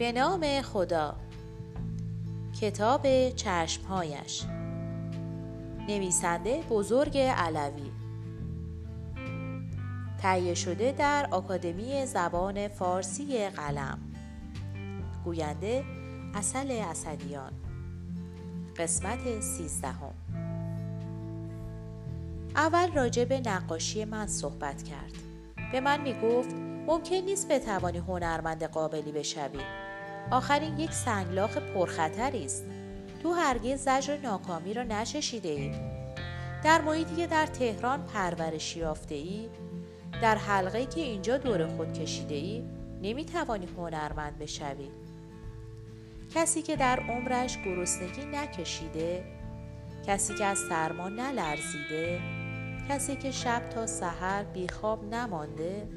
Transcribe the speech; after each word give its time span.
به 0.00 0.12
نام 0.12 0.62
خدا. 0.62 1.16
کتاب 2.60 3.30
چشمهایش. 3.30 4.44
نویسنده 5.88 6.62
بزرگ 6.70 7.18
علوی. 7.18 7.90
تهیه 10.22 10.54
شده 10.54 10.92
در 10.92 11.28
آکادمی 11.30 12.06
زبان 12.06 12.68
فارسی 12.68 13.48
قلم. 13.48 13.98
گوینده 15.24 15.84
اصل 16.34 16.70
اسدیان. 16.70 17.52
قسمت 18.76 19.40
سیزدهم. 19.40 20.14
اول 22.56 22.92
راجع 22.92 23.24
به 23.24 23.40
نقاشی 23.40 24.04
من 24.04 24.26
صحبت 24.26 24.82
کرد. 24.82 25.12
به 25.72 25.80
من 25.80 26.00
می 26.00 26.14
گفت 26.22 26.54
ممکن 26.86 27.16
نیست 27.16 27.48
بتوانی 27.48 27.98
هنرمند 27.98 28.64
قابلی 28.64 29.12
بشوی. 29.12 29.60
آخرین 30.30 30.78
یک 30.78 30.92
سنگلاخ 30.92 31.56
پرخطری 31.56 32.44
است. 32.44 32.64
تو 33.22 33.32
هرگز 33.32 33.84
زجر 33.84 34.16
ناکامی 34.16 34.74
را 34.74 34.82
نچشیده 34.82 35.48
ای. 35.48 35.72
در 36.64 36.80
محیطی 36.80 37.16
که 37.16 37.26
در 37.26 37.46
تهران 37.46 38.02
پرورشی 38.02 38.78
یافته 38.78 39.14
ای 39.14 39.48
در 40.22 40.36
حلقه 40.36 40.86
که 40.86 41.00
اینجا 41.00 41.38
دور 41.38 41.66
خود 41.66 41.92
کشیده 41.92 42.34
ای 42.34 42.62
نمی 43.02 43.24
توانی 43.24 43.68
هنرمند 43.76 44.38
بشوی. 44.38 44.88
کسی 46.34 46.62
که 46.62 46.76
در 46.76 47.00
عمرش 47.00 47.58
گرسنگی 47.64 48.24
نکشیده 48.24 49.24
کسی 50.06 50.34
که 50.34 50.44
از 50.44 50.58
سرما 50.58 51.08
نلرزیده 51.08 52.20
کسی 52.88 53.16
که 53.16 53.30
شب 53.30 53.68
تا 53.68 53.86
سحر 53.86 54.42
بیخواب 54.42 55.14
نمانده 55.14 55.88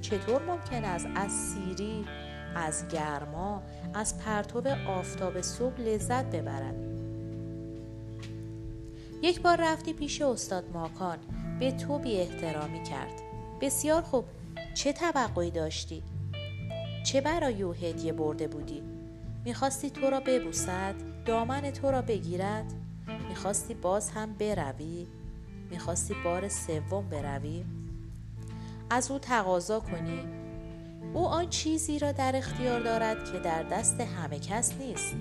چطور 0.00 0.42
ممکن 0.42 0.84
است 0.84 1.06
از 1.14 1.32
سیری 1.32 2.04
از 2.54 2.88
گرما 2.88 3.62
از 3.94 4.18
پرتو 4.18 4.62
آفتاب 4.88 5.40
صبح 5.40 5.80
لذت 5.80 6.24
ببرد. 6.24 6.74
یک 9.22 9.42
بار 9.42 9.56
رفتی 9.60 9.92
پیش 9.92 10.22
استاد 10.22 10.64
ماکان 10.72 11.18
به 11.60 11.72
تو 11.72 11.98
بی 11.98 12.16
احترامی 12.16 12.82
کرد. 12.82 13.20
بسیار 13.60 14.02
خوب 14.02 14.24
چه 14.74 14.92
توقعی 14.92 15.50
داشتی؟ 15.50 16.02
چه 17.04 17.20
برای 17.20 17.62
او 17.62 17.72
هدیه 17.72 18.12
برده 18.12 18.48
بودی؟ 18.48 18.82
می‌خواستی 19.44 19.90
تو 19.90 20.10
را 20.10 20.20
ببوسد؟ 20.20 20.94
دامن 21.24 21.70
تو 21.70 21.90
را 21.90 22.02
بگیرد؟ 22.02 22.72
می‌خواستی 23.28 23.74
باز 23.74 24.10
هم 24.10 24.32
بروی؟ 24.32 25.06
می‌خواستی 25.70 26.14
بار 26.24 26.48
سوم 26.48 27.08
بروی؟ 27.08 27.64
از 28.90 29.10
او 29.10 29.18
تقاضا 29.18 29.80
کنی؟ 29.80 30.35
او 31.14 31.26
آن 31.26 31.48
چیزی 31.48 31.98
را 31.98 32.12
در 32.12 32.36
اختیار 32.36 32.80
دارد 32.80 33.32
که 33.32 33.38
در 33.38 33.62
دست 33.62 34.00
همه 34.00 34.38
کس 34.38 34.74
نیست. 34.74 35.16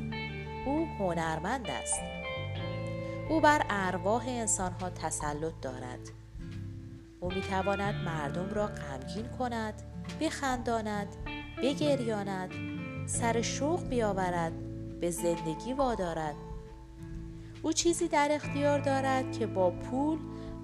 او 0.66 0.88
هنرمند 1.00 1.69
است. 1.69 2.00
او 3.30 3.41
بر 3.41 3.66
ارواح 3.69 4.25
انسانها 4.28 4.89
تسلط 4.89 5.53
دارد. 5.61 6.00
او 7.19 7.31
می‌تواند 7.33 7.95
مردم 7.95 8.50
را 8.50 8.67
غمگین 8.67 9.28
کند 9.28 9.73
بخنداند 10.22 11.08
بگریاند 11.63 12.50
سر 13.08 13.41
شوق 13.41 13.88
بیاورد 13.88 14.53
به 15.00 15.11
زندگی 15.11 15.73
وادارد. 15.73 16.36
او 17.61 17.73
چیزی 17.73 18.08
در 18.08 18.28
اختیار 18.31 18.80
دارد 18.80 19.31
که 19.31 19.47
با 19.47 19.72
پول 19.72 20.19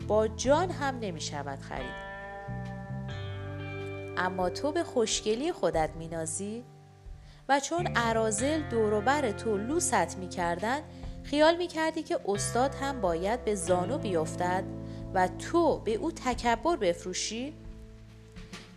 با 0.08 0.28
جان 0.28 0.72
هم 0.72 1.00
نمی 1.00 1.22
شود 1.22 1.60
خرید. 1.60 2.11
اما 4.18 4.50
تو 4.50 4.72
به 4.72 4.84
خوشگلی 4.84 5.52
خودت 5.52 5.90
مینازی؟ 5.96 6.64
و 7.50 7.60
چون 7.60 7.88
عرازل 7.88 8.62
دوروبر 8.62 9.32
تو 9.32 9.58
لوست 9.58 10.18
می‌کردن 10.18 10.82
خیال 11.24 11.58
می‌کردی 11.58 12.04
که 12.04 12.20
استاد 12.26 12.76
هم 12.76 13.02
باید 13.02 13.46
به 13.46 13.56
زانو 13.56 13.98
بیفتد 13.98 14.64
و 15.14 15.28
تو 15.28 15.80
به 15.80 15.96
او 15.96 16.12
تکبر 16.12 16.76
بفروشی؟ 16.76 17.54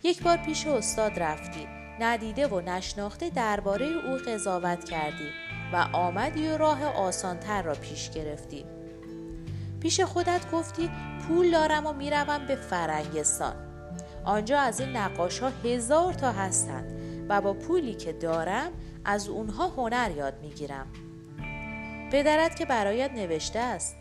یک 0.03 0.23
بار 0.23 0.37
پیش 0.37 0.67
استاد 0.67 1.11
رفتی 1.19 1.67
ندیده 1.99 2.47
و 2.47 2.61
نشناخته 2.61 3.29
درباره 3.29 3.85
او 3.85 4.17
قضاوت 4.17 4.83
کردی 4.83 5.29
و 5.73 5.87
آمدی 5.93 6.47
و 6.47 6.57
راه 6.57 6.85
آسانتر 6.85 7.61
را 7.61 7.73
پیش 7.73 8.11
گرفتی. 8.11 8.65
پیش 9.79 9.99
خودت 9.99 10.51
گفتی 10.51 10.91
پول 11.27 11.51
دارم 11.51 11.85
و 11.85 11.93
می‌روم 11.93 12.47
به 12.47 12.55
فرنگستان. 12.55 13.64
آنجا 14.25 14.59
از 14.59 14.79
این 14.79 14.97
نقاش 14.97 15.39
ها 15.39 15.51
هزار 15.63 16.13
تا 16.13 16.31
هستند 16.31 16.95
و 17.29 17.41
با 17.41 17.53
پولی 17.53 17.93
که 17.93 18.13
دارم 18.13 18.71
از 19.05 19.27
اونها 19.27 19.67
هنر 19.67 20.11
یاد 20.17 20.33
می‌گیرم. 20.41 20.87
پدرت 22.11 22.55
که 22.55 22.65
برایت 22.65 23.11
نوشته 23.11 23.59
است. 23.59 23.95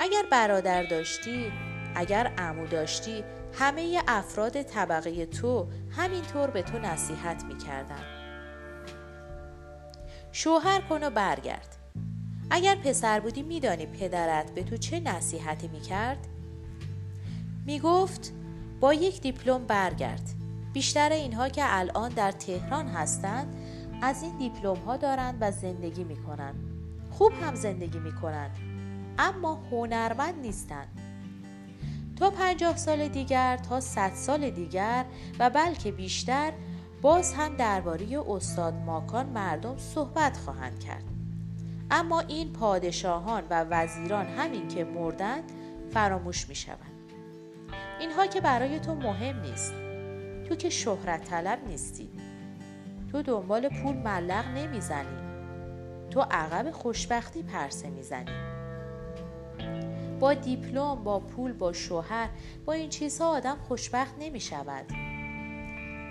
اگر 0.00 0.22
برادر 0.30 0.82
داشتی 0.82 1.52
اگر 1.94 2.32
عمو 2.38 2.66
داشتی 2.66 3.24
همه 3.52 4.02
افراد 4.08 4.62
طبقه 4.62 5.26
تو 5.26 5.66
همینطور 5.90 6.50
به 6.50 6.62
تو 6.62 6.78
نصیحت 6.78 7.44
می‌کردن 7.44 8.04
شوهر 10.32 10.80
کن 10.80 11.02
و 11.02 11.10
برگرد. 11.10 11.76
اگر 12.50 12.74
پسر 12.74 13.20
بودی 13.20 13.42
میدانی 13.42 13.86
پدرت 13.86 14.54
به 14.54 14.62
تو 14.62 14.76
چه 14.76 15.00
نصیحتی 15.00 15.68
می‌کرد؟ 15.68 16.26
می‌گفت 17.66 18.32
با 18.82 18.94
یک 18.94 19.20
دیپلم 19.20 19.64
برگرد. 19.64 20.30
بیشتر 20.72 21.12
اینها 21.12 21.48
که 21.48 21.62
الان 21.64 22.08
در 22.08 22.32
تهران 22.32 22.86
هستند 22.86 23.56
از 24.02 24.22
این 24.22 24.38
دیپلم 24.38 24.76
ها 24.76 24.96
دارند 24.96 25.38
و 25.40 25.50
زندگی 25.50 26.04
می 26.04 26.16
کنند 26.16 26.54
خوب 27.10 27.32
هم 27.32 27.54
زندگی 27.54 27.98
می 27.98 28.12
کنند 28.12 28.50
اما 29.18 29.62
هنرمند 29.70 30.34
نیستند. 30.42 30.88
تا 32.16 32.30
پنجاه 32.30 32.76
سال 32.76 33.08
دیگر 33.08 33.56
تا 33.56 33.80
صد 33.80 34.14
سال 34.14 34.50
دیگر 34.50 35.04
و 35.38 35.50
بلکه 35.50 35.92
بیشتر 35.92 36.52
باز 37.02 37.34
هم 37.34 37.56
درباره 37.56 38.30
استاد 38.30 38.74
ماکان 38.74 39.26
مردم 39.26 39.78
صحبت 39.78 40.36
خواهند 40.36 40.80
کرد. 40.80 41.04
اما 41.90 42.20
این 42.20 42.52
پادشاهان 42.52 43.42
و 43.50 43.64
وزیران 43.70 44.26
همین 44.26 44.68
که 44.68 44.84
مردند 44.84 45.52
فراموش 45.92 46.48
می 46.48 46.54
شوند 46.54 46.91
اینها 48.02 48.26
که 48.26 48.40
برای 48.40 48.80
تو 48.80 48.94
مهم 48.94 49.40
نیست. 49.40 49.74
تو 50.48 50.54
که 50.54 50.70
شهرت 50.70 51.24
طلب 51.24 51.58
نیستی. 51.66 52.10
تو 53.12 53.22
دنبال 53.22 53.68
پول 53.68 53.96
ملق 53.96 54.44
نمی‌زنی. 54.56 55.18
تو 56.10 56.20
عقب 56.20 56.70
خوشبختی 56.70 57.42
پرسه 57.42 57.90
می‌زنی. 57.90 58.32
با 60.20 60.34
دیپلم 60.34 61.04
با 61.04 61.20
پول 61.20 61.52
با 61.52 61.72
شوهر 61.72 62.28
با 62.64 62.72
این 62.72 62.88
چیزها 62.88 63.28
آدم 63.28 63.56
خوشبخت 63.68 64.14
نمی 64.18 64.40
شود 64.40 64.84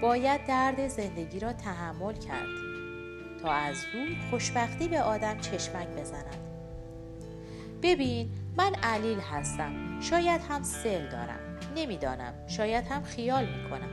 باید 0.02 0.46
درد 0.46 0.88
زندگی 0.88 1.40
را 1.40 1.54
تحمل 1.54 2.14
کرد 2.14 2.48
تا 3.42 3.52
از 3.52 3.76
دور 3.94 4.08
خوشبختی 4.30 4.88
به 4.88 5.02
آدم 5.02 5.38
چشمک 5.38 5.88
بزند. 5.88 6.36
ببین 7.82 8.30
من 8.58 8.76
علیل 8.84 9.20
هستم. 9.20 10.00
شاید 10.02 10.42
هم 10.50 10.64
سل 10.64 11.10
دارم. 11.10 11.41
نمی‌دانم. 11.76 12.34
شاید 12.48 12.86
هم 12.88 13.04
خیال 13.04 13.46
می‌کنم. 13.46 13.90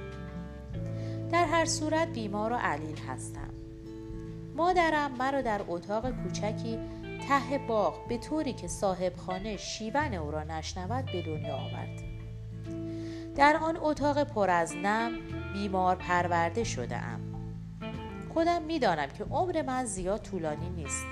در 1.33 1.45
هر 1.45 1.65
صورت 1.65 2.09
بیمار 2.09 2.53
و 2.53 2.57
علیل 2.57 2.99
هستم. 2.99 3.51
مادرم 4.57 5.13
مرا 5.19 5.41
در 5.41 5.61
اتاق 5.69 6.11
کوچکی 6.11 6.79
ته 7.29 7.59
باغ 7.69 8.09
به 8.09 8.19
طوری 8.19 8.53
که 8.53 8.69
صاحب 8.69 9.17
خانه 9.17 9.57
شیون 9.57 10.15
او 10.15 10.31
را 10.31 10.45
نشنود 10.45 11.05
به 11.05 11.23
دنیا 11.23 11.57
آورد. 11.57 12.03
در 13.37 13.57
آن 13.57 13.77
اتاق 13.81 14.25
پر 14.25 14.51
از 14.51 14.75
نم 14.77 15.13
بیمار 15.53 15.97
پرورده 15.97 16.65
شده 16.65 16.97
ام 16.97 17.21
خودم 18.35 18.63
می‌دانم 18.63 19.09
که 19.09 19.25
عمر 19.25 19.63
من 19.63 19.85
زیاد 19.85 20.23
طولانی 20.23 20.71
نیست. 20.71 21.07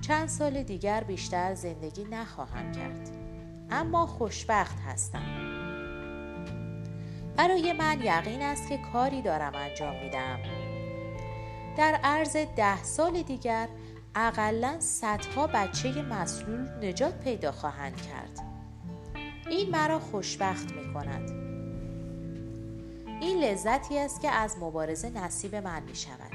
چند 0.00 0.28
سال 0.28 0.62
دیگر 0.62 1.04
بیشتر 1.04 1.54
زندگی 1.54 2.04
نخواهم 2.04 2.72
کرد. 2.72 3.10
اما 3.70 4.06
خوشبخت 4.06 4.80
هستم. 4.80 5.42
برای 7.36 7.72
من 7.72 8.00
یقین 8.02 8.42
است 8.42 8.68
که 8.68 8.78
کاری 8.92 9.22
دارم 9.22 9.52
انجام 9.54 9.96
میدم. 10.04 10.38
در 11.76 12.00
عرض 12.04 12.36
ده 12.36 12.82
سال 12.82 13.22
دیگر 13.22 13.68
اقلا 14.14 14.76
صدها 14.80 15.46
بچه 15.46 16.02
مسلول 16.02 16.68
نجات 16.82 17.20
پیدا 17.24 17.52
خواهند 17.52 17.96
کرد. 17.96 18.52
این 19.50 19.70
مرا 19.70 19.98
خوشبخت 19.98 20.72
می 20.72 20.94
کند 20.94 21.30
این 23.20 23.38
لذتی 23.38 23.98
است 23.98 24.20
که 24.20 24.30
از 24.30 24.56
مبارزه 24.60 25.10
نصیب 25.10 25.54
من 25.54 25.82
می 25.82 25.94
شود 25.94 26.32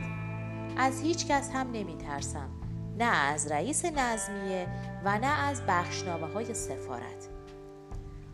از 0.77 1.01
هیچ 1.01 1.27
کس 1.27 1.51
هم 1.51 1.71
نمی 1.71 1.97
ترسم 1.97 2.49
نه 2.97 3.05
از 3.05 3.51
رئیس 3.51 3.85
نظمیه 3.85 4.67
و 5.07 5.19
نه 5.19 5.27
از 5.27 5.61
بخشنامه 5.67 6.27
های 6.27 6.53
سفارت. 6.53 7.27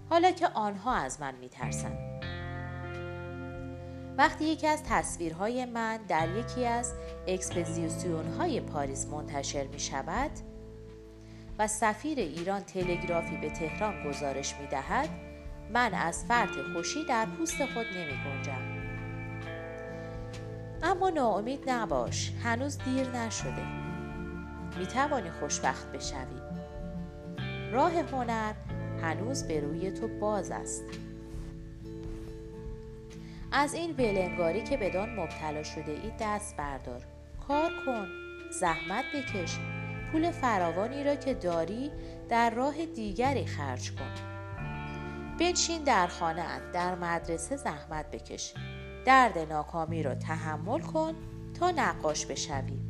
حالا 0.09 0.31
که 0.31 0.47
آنها 0.47 0.93
از 0.93 1.21
من 1.21 1.35
می 1.35 1.49
ترسند 1.49 1.97
وقتی 4.17 4.45
یکی 4.45 4.67
از 4.67 4.83
تصویرهای 4.83 5.65
من 5.65 5.97
در 5.97 6.29
یکی 6.29 6.65
از 6.65 6.93
exposition 7.27 8.27
های 8.27 8.61
پاریس 8.61 9.07
منتشر 9.07 9.67
می 9.67 9.79
شود 9.79 10.31
و 11.59 11.67
سفیر 11.67 12.19
ایران 12.19 12.61
تلگرافی 12.61 13.37
به 13.37 13.49
تهران 13.49 14.09
گزارش 14.09 14.55
می 14.55 14.67
دهد 14.67 15.09
من 15.73 15.93
از 15.93 16.25
فرط 16.25 16.55
خوشی 16.73 17.05
در 17.05 17.25
پوست 17.25 17.65
خود 17.65 17.85
نمی 17.97 18.17
گنجم. 18.25 18.61
اما 20.83 21.09
ناامید 21.09 21.69
نباش 21.69 22.31
هنوز 22.43 22.77
دیر 22.77 23.09
نشده. 23.09 23.65
می 24.77 24.87
توانی 24.87 25.31
خوشبخت 25.31 25.91
بشوی. 25.91 26.42
راه 27.73 27.99
هنر 27.99 28.53
هنوز 29.01 29.43
به 29.43 29.59
روی 29.59 29.91
تو 29.91 30.07
باز 30.07 30.51
است. 30.51 30.83
از 33.51 33.73
این 33.73 33.91
ولنگاری 33.91 34.63
که 34.63 34.77
بدان 34.77 35.09
مبتلا 35.09 35.63
شده 35.63 35.91
ای 35.91 36.11
دست 36.19 36.57
بردار. 36.57 37.01
کار 37.47 37.71
کن 37.85 38.07
زحمت 38.59 39.05
بکش 39.15 39.57
پول 40.11 40.31
فراوانی 40.31 41.03
را 41.03 41.15
که 41.15 41.33
داری 41.33 41.91
در 42.29 42.49
راه 42.49 42.85
دیگری 42.85 43.45
خرج 43.45 43.91
کن. 43.91 44.11
بنشین 45.39 45.83
در 45.83 46.07
خانه 46.07 46.71
در 46.73 46.95
مدرسه 46.95 47.55
زحمت 47.55 48.11
بکش. 48.11 48.53
درد 49.05 49.37
ناکامی 49.37 50.03
را 50.03 50.15
تحمل 50.15 50.79
کن 50.79 51.13
تا 51.59 51.71
نقاش 51.71 52.25
بشوی. 52.25 52.82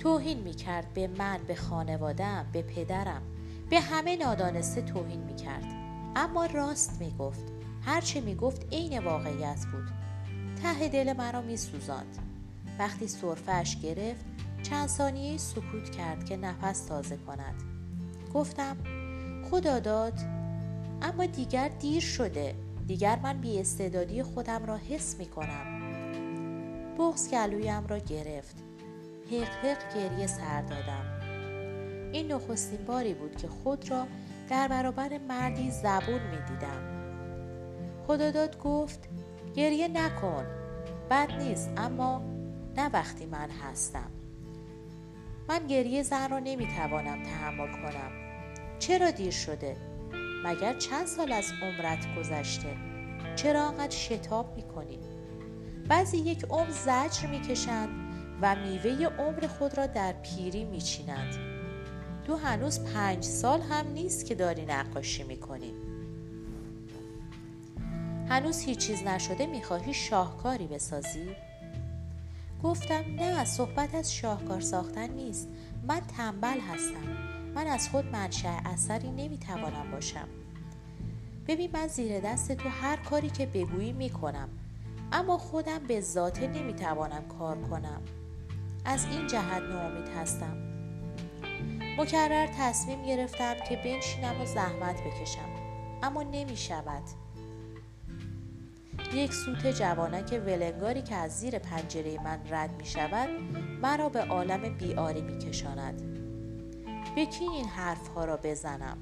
توهین 0.00 0.38
می 0.38 0.54
کرد 0.54 0.94
به 0.94 1.06
من 1.06 1.38
به 1.46 1.54
خانوادم 1.54 2.46
به 2.52 2.62
پدرم 2.62 3.22
به 3.70 3.80
همه 3.80 4.16
نادانسته 4.16 4.82
توهین 4.82 5.20
می 5.20 5.36
کرد 5.36 5.64
اما 6.16 6.46
راست 6.46 7.00
می 7.00 7.14
گفت 7.18 7.44
هرچه 7.82 8.20
می 8.20 8.34
گفت 8.34 8.66
عین 8.72 8.98
واقعیت 8.98 9.66
بود. 9.72 9.84
ته 10.62 10.88
دل 10.88 11.12
مرا 11.12 11.40
می 11.40 11.56
سوزاند 11.56 12.18
وقتی 12.78 13.08
صرفش 13.08 13.76
گرفت 13.82 14.24
چند 14.62 14.88
ثانیه 14.88 15.38
سکوت 15.38 15.90
کرد 15.90 16.24
که 16.24 16.36
نفس 16.36 16.84
تازه 16.84 17.16
کند. 17.16 17.62
گفتم 18.34 18.76
خدا 19.50 19.78
داد 19.78 20.18
اما 21.02 21.26
دیگر 21.26 21.68
دیر 21.68 22.00
شده. 22.00 22.54
دیگر 22.86 23.18
من 23.22 23.40
بی 23.40 23.60
استعدادی 23.60 24.22
خودم 24.22 24.66
را 24.66 24.76
حس 24.76 25.16
می 25.18 25.26
کنم 25.26 25.80
بغز 26.98 27.30
گلویم 27.30 27.86
را 27.86 27.98
گرفت. 27.98 28.69
حق 29.30 29.64
حق 29.64 29.94
گریه 29.94 30.26
سر 30.26 30.62
دادم. 30.62 31.04
این 32.12 32.32
نخستین 32.32 32.84
باری 32.84 33.14
بود 33.14 33.36
که 33.36 33.48
خود 33.48 33.90
را 33.90 34.06
در 34.48 34.68
برابر 34.68 35.18
مردی 35.18 35.70
زبون 35.70 36.20
می 36.30 36.36
دیدم. 36.48 36.82
خداداد 38.06 38.58
گفت 38.58 39.08
گریه 39.54 39.88
نکن 39.88 40.44
بد 41.10 41.32
نیست 41.32 41.70
اما 41.76 42.22
نه 42.76 42.90
وقتی 42.92 43.26
من 43.26 43.50
هستم. 43.50 44.10
من 45.48 45.66
گریه 45.66 46.02
زن 46.02 46.30
را 46.30 46.38
نمی 46.38 46.68
توانم 46.76 47.22
تحمل 47.22 47.72
کنم. 47.72 48.12
چرا 48.78 49.10
دیر 49.10 49.30
شده؟ 49.30 49.76
مگر 50.44 50.74
چند 50.74 51.06
سال 51.06 51.32
از 51.32 51.52
عمرت 51.62 52.18
گذشته؟ 52.18 52.76
چرا 53.36 53.62
آنقدر 53.62 53.90
شتاب 53.96 54.56
می‌کنی 54.56 54.98
بعضی 55.88 56.16
یک 56.16 56.44
عمر 56.44 56.70
زجر 56.70 57.26
می‌کشند 57.26 58.09
و 58.42 58.56
میوه 58.56 59.06
عمر 59.06 59.46
خود 59.46 59.78
را 59.78 59.86
در 59.86 60.12
پیری 60.12 60.64
میچینند. 60.64 61.34
تو 62.26 62.36
هنوز 62.36 62.84
پنج 62.84 63.24
سال 63.24 63.60
هم 63.60 63.92
نیست 63.92 64.26
که 64.26 64.34
داری 64.34 64.66
نقاشی 64.66 65.22
می‌کنی. 65.22 65.74
هنوز 68.28 68.60
هیچ 68.60 68.78
چیز 68.78 69.02
نشده 69.02 69.46
می‌خواهی 69.46 69.94
شاهکاری 69.94 70.66
بسازی؟ 70.66 71.28
گفتم 72.62 73.04
نه 73.16 73.44
صحبت 73.44 73.94
از 73.94 74.14
شاهکار 74.14 74.60
ساختن 74.60 75.10
نیست. 75.10 75.48
من 75.88 76.00
تنبل 76.16 76.60
هستم. 76.60 77.30
من 77.54 77.66
از 77.66 77.88
خود 77.88 78.06
منشأ 78.06 78.58
اثری 78.64 79.10
نمی‌توانم 79.10 79.90
باشم. 79.92 80.28
ببین 81.48 81.70
من 81.74 81.86
زیر 81.86 82.20
دست 82.20 82.52
تو 82.52 82.68
هر 82.68 82.96
کاری 82.96 83.30
که 83.30 83.46
بگویی 83.46 83.92
می‌کنم. 83.92 84.48
اما 85.12 85.38
خودم 85.38 85.78
به 85.78 86.00
ذاته 86.00 86.46
نمی‌توانم 86.46 87.22
کار 87.38 87.56
کنم. 87.62 88.00
از 88.84 89.06
این 89.10 89.26
جهت 89.26 89.62
ناامید 89.62 90.08
هستم. 90.08 90.56
مکرر 91.98 92.46
تصمیم 92.58 93.02
گرفتم 93.02 93.54
که 93.68 93.76
بنشینم 93.76 94.40
و 94.40 94.46
زحمت 94.46 95.00
بکشم 95.04 95.48
اما 96.02 96.22
نمی 96.22 96.56
شود 96.56 97.02
یک 99.14 99.32
سوت 99.32 99.66
جوانک 99.66 100.42
ولنگاری 100.46 101.02
که 101.02 101.14
از 101.14 101.40
زیر 101.40 101.58
پنجره 101.58 102.22
من 102.24 102.38
رد 102.50 102.70
می 102.78 102.86
شود 102.86 103.28
مرا 103.82 104.08
به 104.08 104.20
عالم 104.20 104.74
بیاری 104.78 105.22
می 105.22 105.38
کشاند 105.38 106.02
به 107.14 107.26
کی 107.26 107.44
این 107.44 107.68
حرف 107.68 108.08
ها 108.08 108.24
را 108.24 108.36
بزنم؟ 108.36 108.98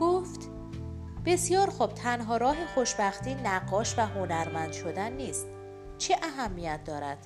گفت 0.00 0.48
بسیار 1.26 1.70
خوب 1.70 1.94
تنها 1.94 2.36
راه 2.36 2.66
خوشبختی 2.66 3.34
نقاش 3.34 3.98
و 3.98 4.06
هنرمند 4.06 4.72
شدن 4.72 5.12
نیست. 5.12 5.46
چه 6.00 6.16
اهمیت 6.22 6.80
دارد؟ 6.84 7.18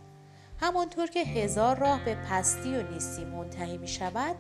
همانطور 0.60 1.06
که 1.06 1.20
هزار 1.20 1.78
راه 1.78 2.04
به 2.04 2.14
پستی 2.14 2.76
و 2.76 2.92
نیستی 2.92 3.24
منتهی 3.24 3.78
می 3.78 3.88
شود 3.88 4.36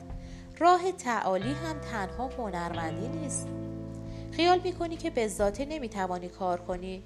راه 0.58 0.92
تعالی 0.92 1.52
هم 1.52 1.80
تنها 1.80 2.28
هنرمندی 2.28 3.08
نیست. 3.08 3.48
خیال 4.32 4.60
می 4.64 4.72
کنی 4.72 4.96
که 4.96 5.10
به 5.10 5.28
ذاته 5.28 5.64
نمی 5.64 5.88
توانی 5.88 6.28
کار 6.28 6.60
کنی. 6.60 7.02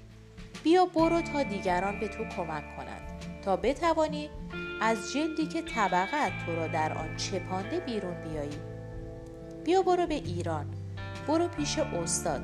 بیا 0.63 0.85
برو 0.85 1.21
تا 1.21 1.43
دیگران 1.43 1.99
به 1.99 2.07
تو 2.07 2.23
کمک 2.23 2.63
کنند. 2.77 3.25
تا 3.45 3.55
بتوانی 3.55 4.29
از 4.81 4.97
جلدی 5.13 5.47
که 5.47 5.61
طبقت 5.61 6.31
تو 6.45 6.55
را 6.55 6.67
در 6.67 6.93
آن 6.93 7.17
چپانده 7.17 7.79
بیرون 7.79 8.23
بیایی. 8.23 8.59
بیا 9.65 9.81
برو 9.81 10.07
به 10.07 10.15
ایران. 10.15 10.73
برو 11.27 11.47
پیش 11.47 11.79
استاد. 11.79 12.41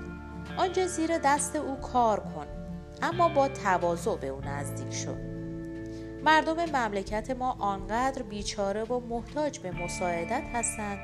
آنجا 0.58 0.88
زیر 0.88 1.18
دست 1.18 1.56
او 1.56 1.76
کار 1.76 2.20
کن. 2.20 2.55
اما 3.02 3.30
با 3.30 3.48
تواضع 3.48 4.16
به 4.16 4.28
او 4.28 4.42
نزدیک 4.42 4.94
شو 4.94 5.16
مردم 6.24 6.66
مملکت 6.66 7.32
ما 7.32 7.52
آنقدر 7.52 8.22
بیچاره 8.22 8.84
و 8.84 9.00
محتاج 9.00 9.60
به 9.60 9.72
مساعدت 9.72 10.44
هستند 10.54 11.00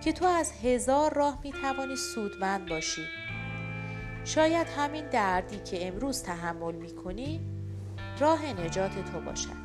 که 0.00 0.12
تو 0.12 0.26
از 0.26 0.52
هزار 0.62 1.14
راه 1.14 1.38
می 1.44 1.52
توانی 1.52 1.96
سودمند 1.96 2.68
باشی. 2.68 3.02
شاید 4.24 4.66
همین 4.76 5.08
دردی 5.08 5.58
که 5.58 5.86
امروز 5.88 6.22
تحمل 6.22 6.74
می 6.74 6.94
کنی 6.94 7.40
راه 8.18 8.60
نجات 8.60 9.12
تو 9.12 9.20
باشد. 9.20 9.62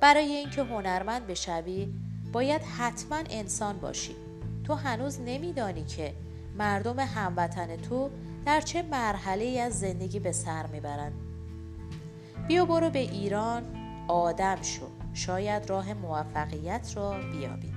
برای 0.00 0.32
اینکه 0.32 0.62
هنرمند 0.62 1.26
بشوی 1.26 1.88
باید 2.32 2.62
حتما 2.62 3.22
انسان 3.30 3.78
باشی. 3.78 4.16
تو 4.64 4.74
هنوز 4.74 5.20
نمیدانی 5.20 5.84
که 5.84 6.14
مردم 6.58 7.00
هموطن 7.00 7.76
تو 7.76 8.10
در 8.50 8.60
چه 8.60 8.82
مرحله 8.82 9.60
از 9.60 9.80
زندگی 9.80 10.18
به 10.18 10.32
سر 10.32 10.66
می‌برند؟ 10.66 11.12
بیا 12.48 12.64
برو 12.64 12.90
به 12.90 12.98
ایران 12.98 13.62
آدم 14.08 14.62
شو. 14.62 14.86
شاید 15.14 15.70
راه 15.70 15.94
موفقیت 15.94 16.92
را 16.94 17.18
بیابی. 17.32 17.72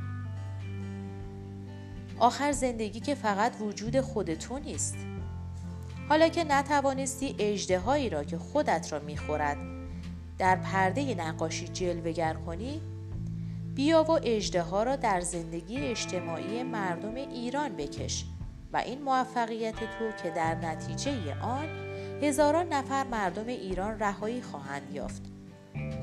آخر 2.20 2.52
زندگی 2.52 3.00
که 3.00 3.16
فقط 3.16 3.54
وجود 3.62 4.02
خود 4.02 4.34
تو 4.34 4.60
نیست. 4.60 4.96
حالا 6.10 6.28
که 6.28 6.44
نتوانستی 6.44 7.36
اجده 7.40 8.10
را 8.10 8.24
که 8.24 8.38
خودت 8.38 8.94
را 8.94 9.00
می‌خورد 9.00 9.58
در 10.38 10.56
پرده 10.56 11.16
نقاشی 11.16 11.68
جلوگر 11.68 12.34
کنی 12.34 12.82
بیا 13.76 14.04
و 14.04 14.12
اجده 14.24 14.70
را 14.72 14.96
در 14.96 15.22
زندگی 15.22 15.78
اجتماعی 15.78 16.64
مردم 16.64 17.16
ایران 17.16 17.76
بکش. 17.76 18.26
و 18.74 18.78
این 18.78 19.02
موفقیت 19.02 19.76
تو 19.76 20.12
که 20.24 20.30
در 20.30 20.56
نتیجه 20.56 21.42
آن 21.42 21.68
هزاران 22.22 22.74
نفر 22.74 23.04
مردم 23.04 23.48
ایران 23.48 24.00
رهایی 24.00 24.42
خواهند 24.42 24.94
یافت. 24.94 25.22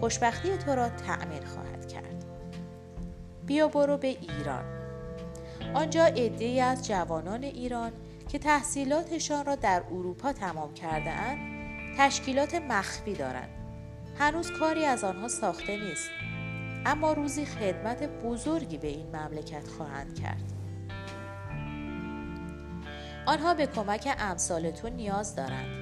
خوشبختی 0.00 0.56
تو 0.56 0.74
را 0.74 0.88
تأمین 0.88 1.44
خواهد 1.44 1.88
کرد. 1.88 2.24
بیا 3.46 3.68
برو 3.68 3.96
به 3.96 4.08
ایران. 4.08 4.64
آنجا 5.74 6.04
عدهای 6.04 6.60
از 6.60 6.88
جوانان 6.88 7.42
ایران 7.42 7.92
که 8.28 8.38
تحصیلاتشان 8.38 9.44
را 9.44 9.54
در 9.54 9.82
اروپا 9.90 10.32
تمام 10.32 10.74
کرده 10.74 11.10
اند 11.10 11.38
تشکیلات 11.98 12.54
مخفی 12.54 13.14
دارند. 13.14 13.48
هنوز 14.18 14.50
کاری 14.52 14.84
از 14.84 15.04
آنها 15.04 15.28
ساخته 15.28 15.76
نیست. 15.76 16.10
اما 16.86 17.12
روزی 17.12 17.44
خدمت 17.44 18.02
بزرگی 18.02 18.78
به 18.78 18.88
این 18.88 19.16
مملکت 19.16 19.68
خواهند 19.68 20.20
کرد. 20.20 20.59
آنها 23.26 23.54
به 23.54 23.66
کمک 23.66 24.14
امثال 24.18 24.70
تو 24.70 24.88
نیاز 24.88 25.36
دارند. 25.36 25.80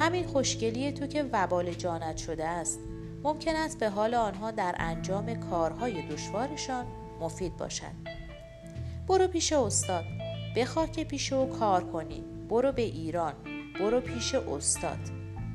همین 0.00 0.26
خوشگلی 0.26 0.92
تو 0.92 1.06
که 1.06 1.22
وبال 1.32 1.72
جانت 1.72 2.16
شده 2.16 2.46
است. 2.46 2.78
ممکن 3.22 3.56
است 3.56 3.78
به 3.78 3.90
حال 3.90 4.14
آنها 4.14 4.50
در 4.50 4.74
انجام 4.78 5.34
کارهای 5.34 6.02
دشوارشان 6.02 6.86
مفید 7.20 7.56
باشد. 7.56 7.94
برو 9.08 9.26
پیش 9.26 9.52
استاد. 9.52 10.04
بخواه 10.56 10.90
که 10.90 11.04
پیش 11.04 11.32
او 11.32 11.58
کار 11.58 11.84
کنی. 11.84 12.24
برو 12.48 12.72
به 12.72 12.82
ایران. 12.82 13.34
برو 13.80 14.00
پیش 14.00 14.34
استاد. 14.34 14.98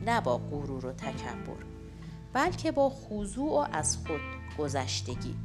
نه 0.06 0.22
با 0.22 0.38
غرور 0.38 0.86
و 0.86 0.92
تکبر 0.92 1.65
بلکه 2.34 2.72
با 2.72 2.89
خضوع 2.89 3.51
و 3.51 3.68
از 3.72 3.98
خود 3.98 4.22
گذشتگی. 4.58 5.36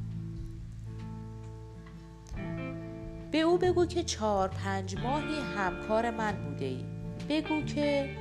به 3.30 3.38
او 3.38 3.58
بگو 3.58 3.86
که 3.86 4.02
چهار 4.02 4.48
پنج 4.48 4.96
ماهی 4.98 5.40
همکار 5.56 6.10
من 6.10 6.32
بوده 6.32 6.64
ای. 6.64 6.84
بگو 7.28 7.62
که 7.62 8.16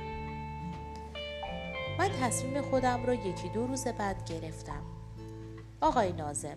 من 1.98 2.08
تصمیم 2.08 2.62
خودم 2.62 3.06
را 3.06 3.14
یکی 3.14 3.48
دو 3.48 3.66
روز 3.66 3.86
بعد 3.88 4.24
گرفتم. 4.24 4.82
آقای 5.80 6.12
نازم 6.12 6.56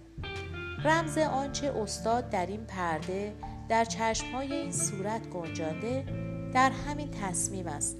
رمز 0.83 1.17
آنچه 1.17 1.74
استاد 1.81 2.29
در 2.29 2.45
این 2.45 2.65
پرده 2.65 3.33
در 3.69 3.86
چشمهای 3.86 4.53
این 4.53 4.72
صورت 4.72 5.29
گنجانده 5.29 6.05
در 6.53 6.72
همین 6.72 7.12
تصمیم 7.12 7.67
است. 7.67 7.98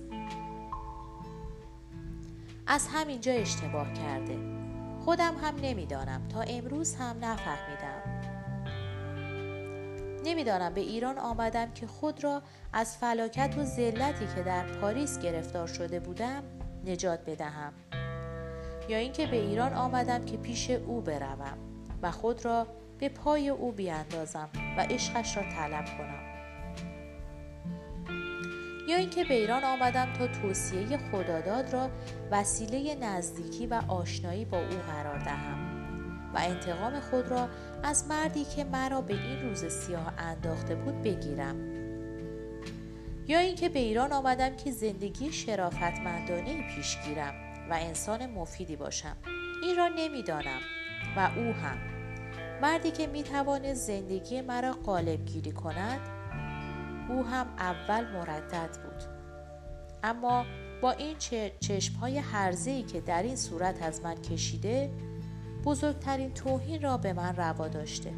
از 2.68 2.88
همینجا 2.94 3.32
اشتباه 3.32 3.94
کرده. 3.94 4.38
خودم 5.06 5.36
هم 5.44 5.56
نمی‌دانم. 5.62 6.28
تا 6.28 6.42
امروز 6.42 6.96
هم 6.96 7.16
نفهمیدم. 7.22 7.93
نمی‌دانم 10.24 10.74
به 10.74 10.82
ایران 10.82 11.18
آمدم 11.18 11.72
که 11.72 11.88
خود 11.88 12.24
را 12.24 12.42
از 12.74 12.98
فلاکت 12.98 13.58
و 13.58 13.64
ذلتی 13.64 14.26
که 14.36 14.44
در 14.44 14.64
پاریس 14.64 15.20
گرفتار 15.20 15.68
شده 15.68 16.00
بودم 16.00 16.44
نجات 16.86 17.20
بدهم. 17.26 17.74
یا 18.90 18.98
اینکه 18.98 19.28
به 19.28 19.38
ایران 19.38 19.74
آمدم 19.74 20.26
که 20.26 20.38
پیش 20.38 20.70
او 20.70 21.02
بروم 21.02 21.58
و 22.02 22.12
خود 22.12 22.46
را 22.46 22.68
به 23.00 23.10
پای 23.10 23.50
او 23.50 23.72
بیاندازم 23.72 24.50
و 24.78 24.82
عشقش 24.82 25.38
را 25.38 25.44
طلب 25.44 25.86
کنم. 25.86 26.24
یا 28.90 28.98
اینکه 28.98 29.24
به 29.24 29.34
ایران 29.34 29.64
آمدم 29.64 30.14
تا 30.14 30.28
توصیه 30.28 30.98
خداداد 30.98 31.74
را 31.74 31.90
وسیله 32.32 32.96
نزدیکی 32.96 33.68
و 33.68 33.82
آشنایی 33.88 34.46
با 34.46 34.58
او 34.58 34.76
قرار 34.88 35.20
دهم. 35.20 35.73
و 36.34 36.38
انتقام 36.38 37.00
خود 37.00 37.28
را 37.28 37.50
از 37.84 38.08
مردی 38.08 38.46
که 38.46 38.64
مرا 38.64 39.02
به 39.02 39.14
این 39.14 39.42
روز 39.42 39.66
سیاه 39.66 40.14
انداخته 40.18 40.76
بود 40.76 41.02
بگیرم. 41.02 41.74
یا 43.28 43.40
اینکه 43.40 43.70
به 43.70 43.80
ایران 43.80 44.14
آمدم 44.14 44.56
که 44.56 44.72
زندگی 44.72 45.32
شرافتمندانه 45.32 46.76
پیش 46.76 46.98
گیرم 47.06 47.34
و 47.70 47.74
انسان 47.74 48.26
مفیدی 48.26 48.76
باشم. 48.76 49.18
این 49.64 49.78
را 49.78 49.88
نمی‌دانم 49.88 50.60
و 51.18 51.30
او 51.36 51.54
هم. 51.54 51.78
مردی 52.62 52.92
که 52.92 53.08
می‌توانه 53.08 53.74
زندگی 53.74 54.42
مرا 54.42 54.72
قالب 54.72 55.26
گیری 55.26 55.52
کند 55.52 56.00
او 57.10 57.26
هم 57.26 57.48
اول 57.58 58.12
مردد 58.12 58.70
بود. 58.84 59.04
اما 60.04 60.46
با 60.82 60.92
این 60.92 61.18
چشم 61.60 61.96
های 61.96 62.22
ای 62.66 62.84
که 62.84 63.02
در 63.02 63.24
این 63.24 63.36
صورت 63.36 63.84
از 63.84 64.02
من 64.02 64.16
کشیده 64.16 64.90
بزرگترین 65.66 66.34
توهین 66.34 66.82
را 66.82 66.98
به 66.98 67.14
من 67.14 67.36
روا 67.36 67.68
داشته. 67.68 68.14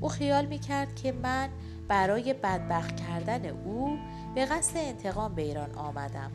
او 0.00 0.08
خیال 0.08 0.46
می 0.46 0.58
کرد 0.58 0.94
که 0.94 1.12
من 1.12 1.48
برای 1.88 2.34
بدبخت 2.34 2.96
کردن 2.96 3.46
او 3.46 3.98
به 4.34 4.46
قصد 4.46 4.76
انتقام 4.76 5.34
به 5.34 5.42
ایران 5.42 5.74
آمدم. 5.74 6.30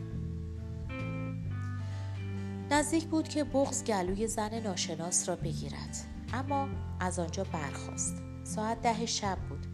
نزدیک 2.70 3.04
بود 3.04 3.28
که 3.28 3.44
بغز 3.44 3.84
گلوی 3.84 4.26
زن 4.26 4.60
ناشناس 4.60 5.28
را 5.28 5.36
بگیرد 5.36 5.96
اما 6.32 6.68
از 7.00 7.18
آنجا 7.18 7.44
برخاست. 7.44 8.14
ساعت 8.44 8.82
ده 8.82 9.06
شب 9.06 9.38
بود. 9.48 9.66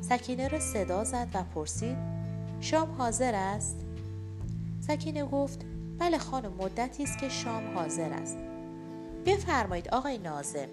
سکینه 0.00 0.48
را 0.48 0.60
صدا 0.60 1.04
زد 1.04 1.28
و 1.34 1.42
پرسید 1.42 1.96
شام 2.60 2.90
حاضر 2.90 3.34
است؟ 3.34 3.76
سکینه 4.80 5.24
گفت 5.24 5.64
بله 5.98 6.18
خانم 6.18 6.52
مدتی 6.52 7.02
است 7.02 7.18
که 7.18 7.28
شام 7.28 7.74
حاضر 7.74 8.12
است. 8.12 8.49
بفرمایید 9.26 9.88
آقای 9.88 10.18
نازم 10.18 10.68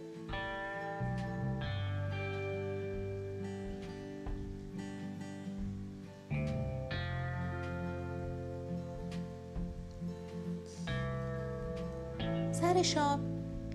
سر 12.51 12.81
شام 12.81 13.19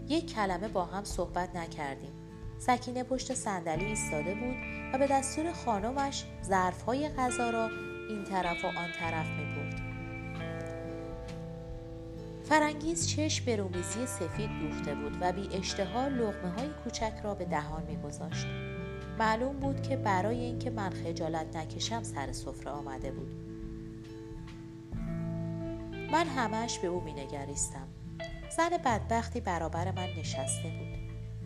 یک 0.08 0.34
کلمه 0.34 0.68
با 0.68 0.84
هم 0.84 1.04
صحبت 1.04 1.56
نکردیم. 1.56 2.12
سکینه 2.58 3.04
پشت 3.04 3.34
صندلی 3.34 3.84
ایستاده 3.84 4.34
بود 4.34 4.56
و 4.94 4.98
به 4.98 5.06
دستور 5.06 5.52
خانمش 5.52 6.24
ظرفهای 6.44 7.08
غذا 7.08 7.50
را 7.50 7.70
این 8.08 8.24
طرف 8.24 8.64
و 8.64 8.66
آن 8.66 8.92
طرف 9.00 9.26
می 9.26 9.51
فرانگیز 12.52 13.08
چشم 13.08 13.44
به 13.44 13.56
رومیزی 13.56 14.06
سفید 14.06 14.50
دوخته 14.60 14.94
بود 14.94 15.16
و 15.20 15.32
بی 15.32 15.48
اشتها 15.52 16.08
لغمه 16.08 16.50
های 16.50 16.68
کوچک 16.84 17.12
را 17.24 17.34
به 17.34 17.44
دهان 17.44 17.82
می 17.82 17.96
گذاشت. 17.96 18.46
معلوم 19.18 19.56
بود 19.56 19.82
که 19.82 19.96
برای 19.96 20.40
اینکه 20.40 20.70
من 20.70 20.90
خجالت 20.90 21.56
نکشم 21.56 22.02
سر 22.02 22.32
سفره 22.32 22.70
آمده 22.70 23.12
بود. 23.12 23.34
من 26.12 26.26
همش 26.26 26.78
به 26.78 26.88
او 26.88 27.00
می 27.00 27.12
نگریستم. 27.12 27.88
زن 28.56 28.70
بدبختی 28.84 29.40
برابر 29.40 29.90
من 29.90 30.08
نشسته 30.18 30.68
بود. 30.68 30.98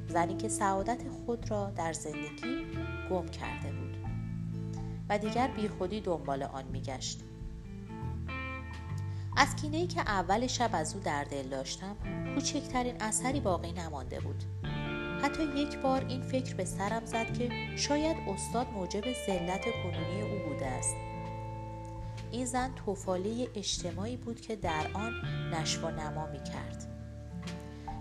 زنی 0.08 0.36
که 0.36 0.48
سعادت 0.48 1.02
خود 1.08 1.50
را 1.50 1.70
در 1.70 1.92
زندگی 1.92 2.66
گم 3.10 3.28
کرده 3.28 3.72
بود 3.72 3.96
و 5.08 5.18
دیگر 5.18 5.48
بیخودی 5.48 6.00
دنبال 6.00 6.42
آن 6.42 6.64
میگشت 6.64 7.25
از 9.36 9.56
کینه 9.56 9.86
که 9.86 10.00
اول 10.00 10.46
شب 10.46 10.70
از 10.72 10.94
او 10.94 11.00
در 11.00 11.24
دل 11.24 11.48
داشتم 11.48 11.96
کوچکترین 12.34 13.02
اثری 13.02 13.40
باقی 13.40 13.72
نمانده 13.72 14.20
بود. 14.20 14.44
حتی 15.22 15.42
یک 15.42 15.78
بار 15.78 16.04
این 16.04 16.22
فکر 16.22 16.54
به 16.54 16.64
سرم 16.64 17.04
زد 17.04 17.38
که 17.38 17.50
شاید 17.76 18.16
استاد 18.28 18.66
موجب 18.74 19.04
ذلت 19.26 19.64
کنونی 19.82 20.22
او 20.22 20.48
بوده 20.48 20.66
است. 20.66 20.94
این 22.32 22.46
زن 22.46 22.74
توفاله 22.74 23.48
اجتماعی 23.54 24.16
بود 24.16 24.40
که 24.40 24.56
در 24.56 24.86
آن 24.94 25.12
نشو 25.52 25.90
نما 25.90 26.26
می 26.26 26.38
کرد. 26.38 26.86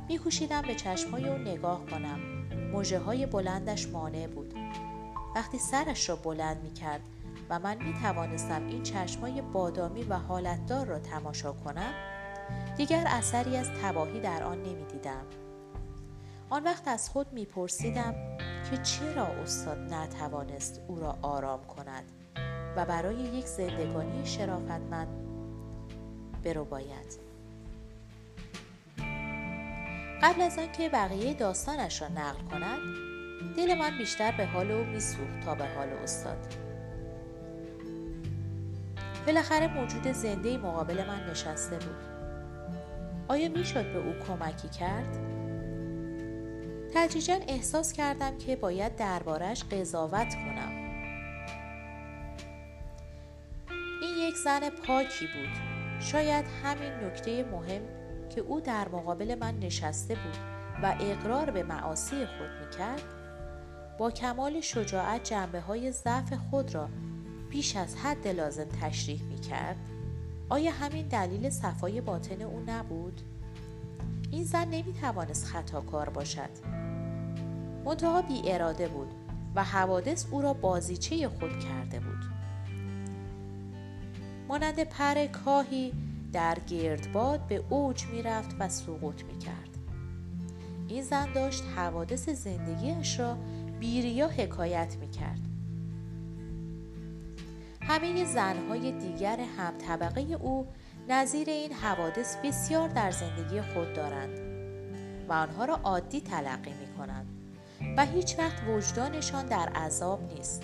میکوشیدم 0.09 0.61
به 0.61 0.75
چشمهای 0.75 1.29
او 1.29 1.37
نگاه 1.37 1.85
کنم. 1.85 2.19
موجه 2.71 2.99
های 2.99 3.25
بلندش 3.25 3.87
مانع 3.87 4.27
بود. 4.27 4.53
وقتی 5.35 5.57
سرش 5.57 6.09
را 6.09 6.15
بلند 6.15 6.63
می 6.63 6.73
کرد 6.73 7.01
و 7.49 7.59
من 7.59 7.83
می 7.83 7.93
توانستم 8.01 8.67
این 8.67 8.83
چشمای 8.83 9.41
بادامی 9.41 10.03
و 10.03 10.13
حالتدار 10.13 10.85
را 10.85 10.99
تماشا 10.99 11.51
کنم 11.51 11.93
دیگر 12.77 13.03
اثری 13.07 13.57
از 13.57 13.69
تباهی 13.81 14.19
در 14.19 14.43
آن 14.43 14.61
نمی 14.61 14.85
دیدم. 14.85 15.25
آن 16.49 16.63
وقت 16.63 16.87
از 16.87 17.09
خود 17.09 17.33
می 17.33 17.45
پرسیدم 17.45 18.15
که 18.71 18.77
چرا 18.77 19.25
استاد 19.25 19.77
نتوانست 19.93 20.81
او 20.87 20.99
را 20.99 21.17
آرام 21.21 21.63
کند 21.63 22.11
و 22.75 22.85
برای 22.85 23.15
یک 23.15 23.45
زندگانی 23.45 24.25
شرافتمند 24.25 25.07
برو 26.43 26.65
باید. 26.65 27.25
قبل 30.21 30.41
از 30.41 30.59
آنکه 30.59 30.89
بقیه 30.89 31.33
داستانش 31.33 32.01
را 32.01 32.07
نقل 32.07 32.41
کند 32.51 32.79
دل 33.57 33.77
من 33.77 33.97
بیشتر 33.97 34.31
به 34.31 34.45
حال 34.45 34.71
او 34.71 34.83
میسوخت 34.83 35.39
تا 35.45 35.55
به 35.55 35.65
حال 35.75 35.89
استاد 35.89 36.37
بالاخره 39.25 39.73
موجود 39.73 40.11
زنده 40.11 40.57
مقابل 40.57 41.07
من 41.07 41.29
نشسته 41.29 41.75
بود. 41.75 42.15
آیا 43.27 43.49
می‌شد 43.49 43.93
به 43.93 43.99
او 43.99 44.13
کمکی 44.27 44.69
کرد؟ 44.69 45.17
تدریجا 46.93 47.35
احساس 47.47 47.93
کردم 47.93 48.37
که 48.37 48.55
باید 48.55 48.95
دربارش 48.95 49.63
قضاوت 49.63 50.35
کنم. 50.35 50.71
این 54.01 54.29
یک 54.29 54.35
زن 54.35 54.69
پاکی 54.69 55.25
بود. 55.25 55.75
شاید 55.99 56.45
همین 56.63 56.91
نکته 56.91 57.45
مهم 57.51 57.81
که 58.29 58.41
او 58.41 58.61
در 58.61 58.89
مقابل 58.89 59.35
من 59.35 59.59
نشسته 59.59 60.15
بود 60.15 60.37
و 60.83 60.95
اقرار 61.01 61.51
به 61.51 61.63
معاصی 61.63 62.15
خود 62.25 62.65
می‌کرد 62.65 63.01
با 63.97 64.11
کمال 64.11 64.61
شجاعت 64.61 65.23
جنبه 65.23 65.61
های 65.61 65.91
ضعف 65.91 66.33
خود 66.33 66.75
را 66.75 66.89
بیش 67.55 67.75
از 67.75 67.95
حد 67.95 68.27
لازم 68.27 68.65
تشریح 68.81 69.23
می 69.23 69.39
کرد؟ 69.39 69.75
آیا 70.49 70.71
همین 70.71 71.07
دلیل 71.07 71.49
صفای 71.49 72.01
باطن 72.01 72.41
او 72.41 72.63
نبود؟ 72.67 73.21
این 74.31 74.43
زن 74.43 74.67
نمی 74.67 74.93
توانست 75.01 75.45
خطاکار 75.45 76.09
باشد 76.09 76.49
منتها 77.85 78.21
بی 78.21 78.41
اراده 78.45 78.87
بود 78.87 79.07
و 79.55 79.63
حوادث 79.63 80.25
او 80.31 80.41
را 80.41 80.53
بازیچه 80.53 81.29
خود 81.29 81.59
کرده 81.59 81.99
بود 81.99 82.25
مانند 84.47 84.83
پر 84.83 85.25
کاهی 85.25 85.93
در 86.33 86.57
گردباد 86.59 87.47
به 87.47 87.63
اوج 87.69 88.05
می 88.05 88.21
رفت 88.21 88.55
و 88.59 88.69
سقوط 88.69 89.23
می 89.23 89.39
کرد 89.39 89.77
این 90.87 91.03
زن 91.03 91.33
داشت 91.33 91.63
حوادث 91.75 92.29
زندگیش 92.29 93.19
را 93.19 93.37
بیریا 93.79 94.27
حکایت 94.27 94.95
می 95.01 95.09
کرد. 95.09 95.44
همه 97.87 98.25
زنهای 98.25 98.91
دیگر 98.91 99.39
هم 99.57 99.77
طبقه 99.77 100.21
او 100.21 100.67
نظیر 101.09 101.49
این 101.49 101.73
حوادث 101.73 102.35
بسیار 102.35 102.89
در 102.89 103.11
زندگی 103.11 103.61
خود 103.61 103.93
دارند 103.93 104.39
و 105.29 105.33
آنها 105.33 105.65
را 105.65 105.75
عادی 105.83 106.21
تلقی 106.21 106.73
می 106.73 106.97
کنند 106.97 107.27
و 107.97 108.05
هیچ 108.05 108.39
وقت 108.39 108.63
وجدانشان 108.67 109.45
در 109.45 109.69
عذاب 109.69 110.33
نیست. 110.33 110.63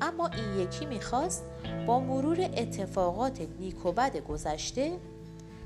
اما 0.00 0.26
این 0.26 0.58
یکی 0.58 0.86
می‌خواست 0.86 1.44
با 1.86 2.00
مرور 2.00 2.40
اتفاقات 2.40 3.40
نیک 3.58 3.86
و 3.86 3.92
بد 3.92 4.16
گذشته 4.16 4.98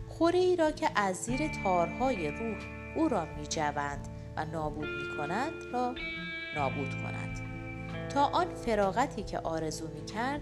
خوره 0.08 0.38
ای 0.38 0.56
را 0.56 0.70
که 0.70 0.90
از 0.94 1.16
زیر 1.16 1.62
تارهای 1.64 2.30
روح 2.30 2.58
او 2.96 3.08
را 3.08 3.26
میجوند 3.38 4.08
و 4.36 4.44
نابود 4.44 4.88
می‌کنند 4.88 5.72
را 5.72 5.94
نابود 6.56 6.90
کند 6.90 7.43
تا 8.14 8.24
آن 8.24 8.54
فراغتی 8.54 9.22
که 9.22 9.38
آرزو 9.38 9.88
می‌کرد 9.88 10.40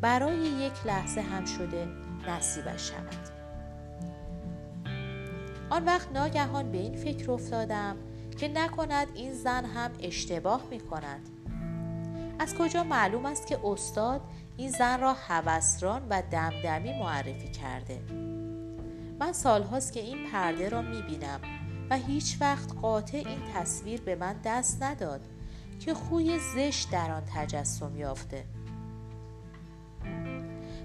برای 0.00 0.36
یک 0.36 0.86
لحظه 0.86 1.20
هم 1.20 1.44
شده 1.44 1.88
نصیبش 2.28 2.90
شود. 2.90 3.28
آن 5.70 5.84
وقت 5.84 6.12
ناگهان 6.12 6.72
به 6.72 6.78
این 6.78 6.96
فکر 6.96 7.30
افتادم 7.30 7.96
که 8.38 8.48
نکند 8.48 9.08
این 9.14 9.32
زن 9.32 9.64
هم 9.64 9.90
اشتباه 10.02 10.62
می 10.70 10.80
کند 10.80 11.28
از 12.38 12.54
کجا 12.54 12.84
معلوم 12.84 13.26
است 13.26 13.46
که 13.46 13.58
استاد 13.64 14.20
این 14.56 14.70
زن 14.70 15.00
را 15.00 15.12
هوسران 15.12 16.06
و 16.10 16.22
دمدمی 16.30 16.98
معرفی 16.98 17.48
کرده. 17.48 18.00
من 19.20 19.32
سالهاست 19.32 19.92
که 19.92 20.00
این 20.00 20.30
پرده 20.32 20.68
را 20.68 20.82
می 20.82 21.02
بینم 21.02 21.40
و 21.90 21.96
هیچ 21.96 22.36
وقت 22.40 22.72
قاطع 22.82 23.16
این 23.16 23.42
تصویر 23.54 24.00
به 24.00 24.14
من 24.14 24.36
دست 24.44 24.82
نداد. 24.82 25.20
که 25.80 25.94
خوی 25.94 26.38
زشت 26.38 26.90
در 26.90 27.10
آن 27.10 27.22
تجسم 27.34 27.96
یافته. 27.96 28.44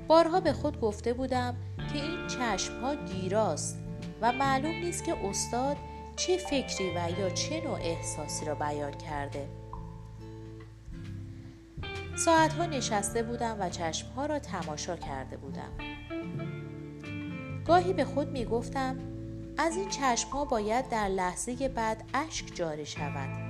بارها 0.08 0.40
به 0.40 0.54
خود 0.54 0.80
گفته 0.80 1.14
بودم 1.14 1.56
که 1.94 2.04
این 2.04 2.28
چشم 2.28 2.82
ها 2.82 2.96
گیراست 2.96 3.78
و 4.22 4.32
معلوم 4.32 4.76
نیست 4.76 5.04
که 5.04 5.26
استاد 5.26 5.78
چه 6.16 6.38
فکری 6.38 6.90
و 6.90 7.20
یا 7.20 7.30
چه 7.30 7.62
نوع 7.62 7.80
احساسی 7.82 8.46
را 8.46 8.56
بیان 8.56 8.92
کرده. 8.92 9.48
ساعتها 12.16 12.66
نشسته 12.66 13.24
بودم 13.24 13.58
و 13.60 13.70
چشمها 13.70 14.26
را 14.26 14.40
تماشا 14.40 14.96
کرده 14.96 15.38
بودم. 15.38 15.72
گاهی 17.66 17.94
به 17.94 18.06
خود 18.06 18.30
می 18.30 18.46
گفتم 18.46 18.98
از 19.58 19.78
این 19.78 19.90
چشمها 19.90 20.46
باید 20.46 20.90
در 20.90 21.08
لحظه 21.08 21.70
بعد 21.70 22.04
اشک 22.14 22.56
جاری 22.56 22.86
شود. 22.86 23.49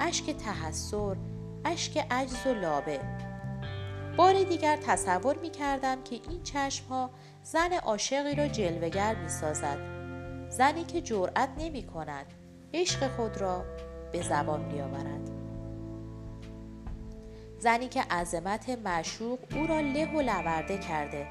اشک 0.00 0.36
تحسر 0.36 1.16
اشک 1.64 2.06
عجز 2.10 2.46
و 2.46 2.54
لابه. 2.54 3.00
بار 4.16 4.42
دیگر 4.42 4.76
تصور 4.76 5.38
می 5.38 5.50
کردم 5.50 6.02
که 6.02 6.20
این 6.30 6.42
چشمها 6.42 7.10
زن 7.42 7.72
عاشقی 7.72 8.34
را 8.34 8.48
جلوگر 8.48 9.14
می 9.14 9.28
سازد 9.28 9.78
زنی 10.48 10.84
که 10.84 11.00
جرأت 11.00 11.48
نمی 11.58 11.86
کند 11.86 12.26
عشق 12.74 13.16
خود 13.16 13.36
را 13.36 13.64
به 14.12 14.22
زبان 14.22 14.68
بیاورد. 14.68 15.30
زنی 17.58 17.88
که 17.88 18.02
عظمت 18.02 18.68
معشوق 18.68 19.38
او 19.54 19.66
را 19.66 19.80
له 19.80 20.14
و 20.14 20.20
لورده 20.20 20.78
کرده 20.78 21.26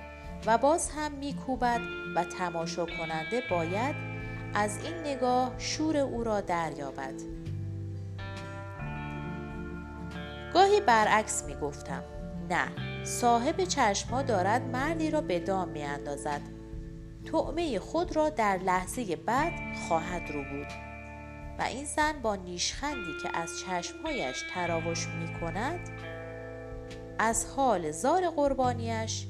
و 0.45 0.57
باز 0.57 0.89
هم 0.89 1.11
میکوبد 1.11 1.81
و 2.15 2.23
تماشا 2.23 2.85
کننده 2.85 3.43
باید 3.49 3.95
از 4.53 4.77
این 4.83 4.95
نگاه 4.95 5.51
شور 5.57 5.97
او 5.97 6.23
را 6.23 6.41
دریابد. 6.41 7.44
گاهی 10.55 10.81
برعکس 10.81 11.43
می 11.43 11.55
گفتم 11.55 12.03
نه 12.49 12.67
صاحب 13.05 13.63
چشما 13.63 14.21
دارد 14.21 14.61
مردی 14.61 15.11
را 15.11 15.21
به 15.21 15.39
دام 15.39 15.69
می 15.69 15.83
اندازد 15.83 16.41
تعمه 17.31 17.79
خود 17.79 18.15
را 18.15 18.29
در 18.29 18.57
لحظه 18.57 19.15
بعد 19.15 19.53
خواهد 19.87 20.31
رو 20.31 20.43
بود. 20.43 20.67
و 21.59 21.63
این 21.63 21.85
زن 21.85 22.13
با 22.21 22.35
نیشخندی 22.35 23.11
که 23.23 23.37
از 23.37 23.49
چشمهایش 23.65 24.43
تراوش 24.53 25.07
می 25.07 25.39
کند 25.39 25.79
از 27.19 27.45
حال 27.45 27.91
زار 27.91 28.29
قربانیش 28.29 29.27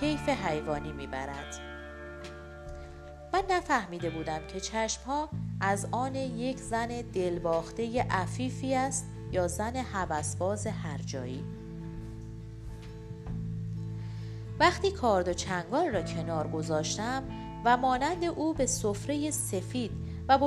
کیف 0.00 0.28
حیوانی 0.28 0.92
می‌برد. 0.92 1.54
من 3.32 3.42
نفهمیده 3.50 4.10
بودم 4.10 4.46
که 4.48 4.60
چشمها 4.60 5.30
از 5.60 5.88
آن 5.92 6.14
یک 6.14 6.58
زن 6.58 6.86
دلباخته 6.86 8.06
عفیفی 8.10 8.74
است 8.74 9.06
یا 9.32 9.48
زن 9.48 9.76
هوسباز 9.76 10.66
هر 10.66 10.98
جایی. 10.98 11.44
وقتی 14.60 14.90
کارد 14.90 15.28
و 15.28 15.32
چنگال 15.32 15.88
را 15.88 16.02
کنار 16.02 16.48
گذاشتم 16.48 17.22
و 17.64 17.76
مانند 17.76 18.24
او 18.24 18.54
به 18.54 18.66
سفره 18.66 19.30
سفید 19.30 19.90
و 20.28 20.38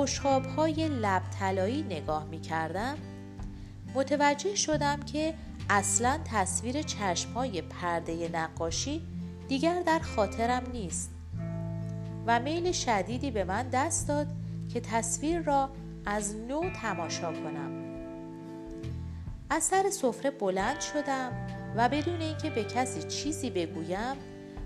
های 0.56 0.88
لب 0.88 1.22
طلایی 1.40 1.82
نگاه 1.82 2.24
می 2.24 2.40
کردم 2.40 2.96
متوجه 3.94 4.54
شدم 4.54 5.00
که 5.00 5.34
اصلا 5.70 6.18
تصویر 6.24 6.82
چشمهای 6.82 7.62
پرده 7.62 8.28
نقاشی 8.28 9.02
دیگر 9.48 9.82
در 9.82 9.98
خاطرم 9.98 10.62
نیست 10.72 11.10
و 12.26 12.40
میل 12.40 12.72
شدیدی 12.72 13.30
به 13.30 13.44
من 13.44 13.68
دست 13.68 14.08
داد 14.08 14.26
که 14.72 14.80
تصویر 14.80 15.40
را 15.40 15.70
از 16.06 16.36
نو 16.36 16.70
تماشا 16.82 17.32
کنم. 17.32 17.73
از 19.50 19.62
سر 19.64 19.90
سفره 19.90 20.30
بلند 20.30 20.80
شدم 20.80 21.32
و 21.76 21.88
بدون 21.88 22.20
اینکه 22.20 22.50
به 22.50 22.64
کسی 22.64 23.02
چیزی 23.02 23.50
بگویم 23.50 24.16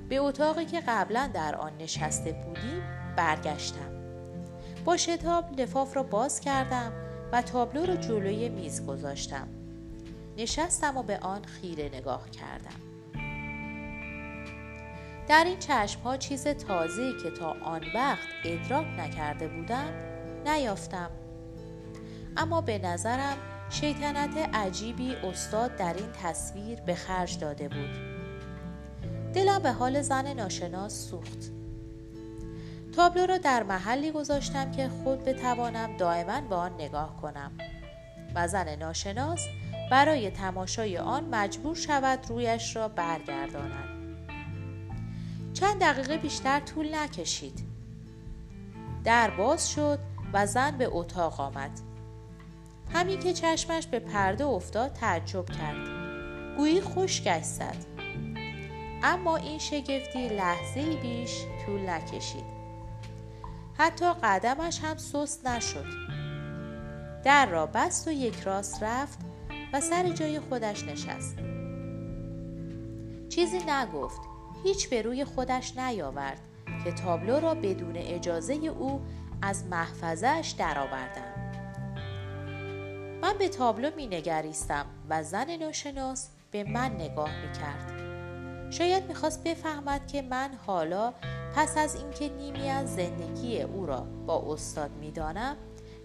به 0.09 0.17
اتاقی 0.19 0.65
که 0.65 0.81
قبلا 0.89 1.31
در 1.35 1.55
آن 1.55 1.77
نشسته 1.77 2.33
بودیم 2.33 2.83
برگشتم. 3.17 3.99
با 4.85 4.97
شتاب 4.97 5.61
لفاف 5.61 5.97
را 5.97 6.03
باز 6.03 6.41
کردم 6.41 6.93
و 7.33 7.43
تابلو 7.43 7.87
را 7.87 7.97
جلوی 7.97 8.49
میز 8.49 8.87
گذاشتم. 8.87 9.49
نشستم 10.37 10.97
و 10.97 11.03
به 11.03 11.19
آن 11.19 11.45
خیره 11.45 11.91
نگاه 11.95 12.31
کردم. 12.31 12.81
در 15.29 15.45
این 15.45 15.59
چشم 15.59 16.01
ها 16.01 16.17
چیز 16.17 16.49
تازه‌ای 16.49 17.13
که 17.23 17.31
تا 17.31 17.57
آن 17.63 17.83
وقت 17.95 18.29
ادراک 18.45 18.87
نکرده 18.99 19.49
بودم 19.49 19.93
نیافتم. 20.47 21.11
اما 22.37 22.61
به 22.61 22.79
نظرم 22.79 23.37
شیطنت 23.71 24.37
عجیبی 24.55 25.15
استاد 25.15 25.77
در 25.77 25.95
این 25.95 26.13
تصویر 26.23 26.81
به 26.81 26.95
خرج 26.95 27.39
داده 27.39 27.69
بود. 27.69 27.91
دلم 29.35 29.63
به 29.63 29.73
حال 29.73 30.03
زن 30.03 30.33
ناشناس 30.33 31.09
سوخت. 31.11 31.53
تابلو 32.97 33.27
را 33.27 33.39
در 33.39 33.63
محلی 33.63 34.11
گذاشتم 34.11 34.71
که 34.71 34.89
خود 34.89 35.25
بتوانم 35.25 35.97
دائما 35.97 36.41
به 36.41 36.55
آن 36.55 36.75
نگاه 36.75 37.17
کنم. 37.23 37.53
و 38.35 38.49
زن 38.49 38.77
ناشناس 38.77 39.47
برای 39.91 40.31
تماشای 40.31 40.99
آن 40.99 41.29
مجبور 41.31 41.77
شود 41.77 42.27
رویش 42.29 42.77
را 42.77 42.89
برگرداند. 42.89 43.89
چند 45.55 45.81
دقیقه 45.81 46.19
بیشتر 46.19 46.61
طول 46.61 46.95
نکشید. 46.95 47.65
در 49.05 49.31
باز 49.31 49.71
شد 49.71 49.99
و 50.33 50.47
زن 50.47 50.71
به 50.71 50.89
اتاق 50.93 51.41
آمد. 51.41 51.88
همین 52.95 53.21
که 53.21 53.33
چشمش 53.33 53.87
به 53.87 53.99
پرده 53.99 54.45
افتاد 54.45 54.93
تعجب 54.93 55.47
کرد. 55.47 55.89
گویی 56.57 56.81
خوش 56.81 57.23
گشت 57.23 57.63
اما 59.03 59.37
این 59.37 59.59
شگفتی 59.59 60.29
لحظه 60.29 60.97
بیش 60.97 61.45
طول 61.67 61.91
نکشید. 61.91 62.59
حتی 63.79 64.13
قدمش 64.23 64.81
هم 64.81 64.97
سست 64.97 65.47
نشد. 65.47 65.87
در 67.25 67.47
را 67.47 67.67
بست 67.67 68.09
و 68.09 68.11
یک 68.11 68.41
راست 68.41 68.83
رفت 68.83 69.19
و 69.73 69.81
سر 69.81 70.09
جای 70.09 70.41
خودش 70.41 70.85
نشست. 70.85 71.39
چیزی 73.29 73.59
نگفت. 73.59 74.21
هیچ 74.65 74.91
به 74.91 75.03
روی 75.03 75.25
خودش 75.25 75.77
نیاورد 75.77 76.41
که 76.85 76.93
تابلو 76.93 77.41
را 77.41 77.55
بدون 77.55 77.97
اجازه 77.97 78.55
او 78.55 79.01
از 79.43 79.67
محفظهش 79.67 80.51
درآوردم 80.51 81.28
من 83.23 83.39
به 83.39 83.49
تابلو 83.49 83.91
می 83.97 84.07
نگریستم 84.07 84.87
و 85.09 85.23
زن 85.23 85.57
ناشناس 85.57 86.29
به 86.51 86.65
من 86.65 86.93
نگاه 86.93 87.31
می 87.31 87.53
کرد. 87.53 87.93
شاید 88.71 89.07
می‌خواست 89.09 89.45
بفهمد 89.45 90.07
که 90.07 90.23
من 90.23 90.51
حالا 90.67 91.15
پس 91.57 91.77
از 91.77 91.95
اینکه 91.95 92.29
نیمی 92.29 92.69
از 92.69 92.95
زندگی 92.95 93.63
او 93.63 93.87
را 93.87 94.07
با 94.27 94.53
استاد 94.53 94.91
می‌دانم 95.01 95.57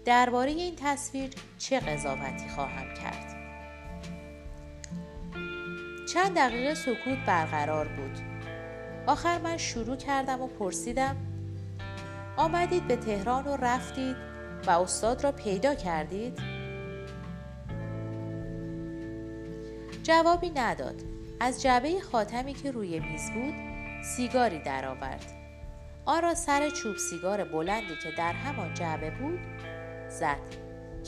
درباره 0.04 0.50
این 0.50 0.76
تصویر 0.76 1.30
چه 1.58 1.80
قضاوتی 1.80 2.48
خواهم 2.48 2.94
کرد 2.94 3.36
چند 6.14 6.34
دقیقه 6.36 6.74
سکوت 6.74 7.18
برقرار 7.26 7.88
بود 7.88 8.18
آخر 9.06 9.38
من 9.38 9.56
شروع 9.56 9.96
کردم 9.96 10.40
و 10.40 10.46
پرسیدم 10.46 11.16
آمدید 12.36 12.88
به 12.88 12.96
تهران 12.96 13.46
و 13.46 13.56
رفتید 13.56 14.16
و 14.66 14.70
استاد 14.70 15.24
را 15.24 15.32
پیدا 15.32 15.74
کردید؟ 15.74 16.53
جوابی 20.04 20.50
نداد. 20.50 21.02
از 21.40 21.62
جعبه 21.62 22.00
خاتمی 22.00 22.54
که 22.54 22.70
روی 22.70 23.00
میز 23.00 23.30
بود 23.30 23.54
سیگاری 24.16 24.58
درآورد. 24.58 25.24
آن 26.04 26.22
را 26.22 26.34
سر 26.34 26.70
چوب 26.70 26.96
سیگار 26.96 27.44
بلندی 27.44 27.94
که 28.02 28.10
در 28.18 28.32
همان 28.32 28.74
جعبه 28.74 29.10
بود 29.10 29.40
زد. 30.08 30.38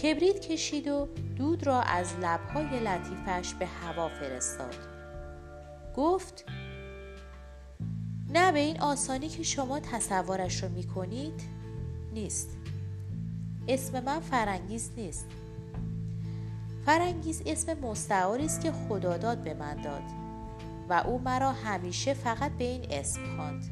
کبریت 0.02 0.40
کشید 0.40 0.88
و 0.88 1.08
دود 1.36 1.66
را 1.66 1.82
از 1.82 2.14
لبهای 2.22 2.80
لطیفش 2.80 3.54
به 3.54 3.66
هوا 3.66 4.08
فرستاد. 4.08 4.76
گفت 5.96 6.44
نه 8.28 8.52
به 8.52 8.58
این 8.58 8.80
آسانی 8.80 9.28
که 9.28 9.42
شما 9.42 9.80
تصورش 9.80 10.62
رو 10.62 10.68
می‌کنید 10.68 11.42
نیست. 12.12 12.56
اسم 13.68 14.04
من 14.04 14.20
فرانگیز 14.20 14.90
نیست. 14.96 15.26
فرانگیز 16.86 17.42
اسم 17.46 17.74
مستعاری 17.74 18.44
است 18.44 18.60
که 18.60 18.72
خداداد 18.72 19.38
به 19.38 19.54
من 19.54 19.74
داد 19.74 20.02
و 20.88 21.02
او 21.06 21.18
مرا 21.18 21.52
همیشه 21.52 22.14
فقط 22.14 22.52
به 22.52 22.64
این 22.64 22.86
اسم 22.90 23.20
خواند 23.36 23.64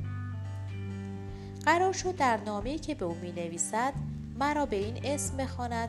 قرار 1.65 1.93
شد 1.93 2.17
در 2.17 2.41
نامه‌ای 2.47 2.79
که 2.79 2.95
به 2.95 3.05
او 3.05 3.15
می 3.15 3.33
نویسد 3.33 3.93
مرا 4.39 4.67
به 4.67 4.77
این 4.77 5.01
اسم 5.05 5.37
بخواند 5.37 5.89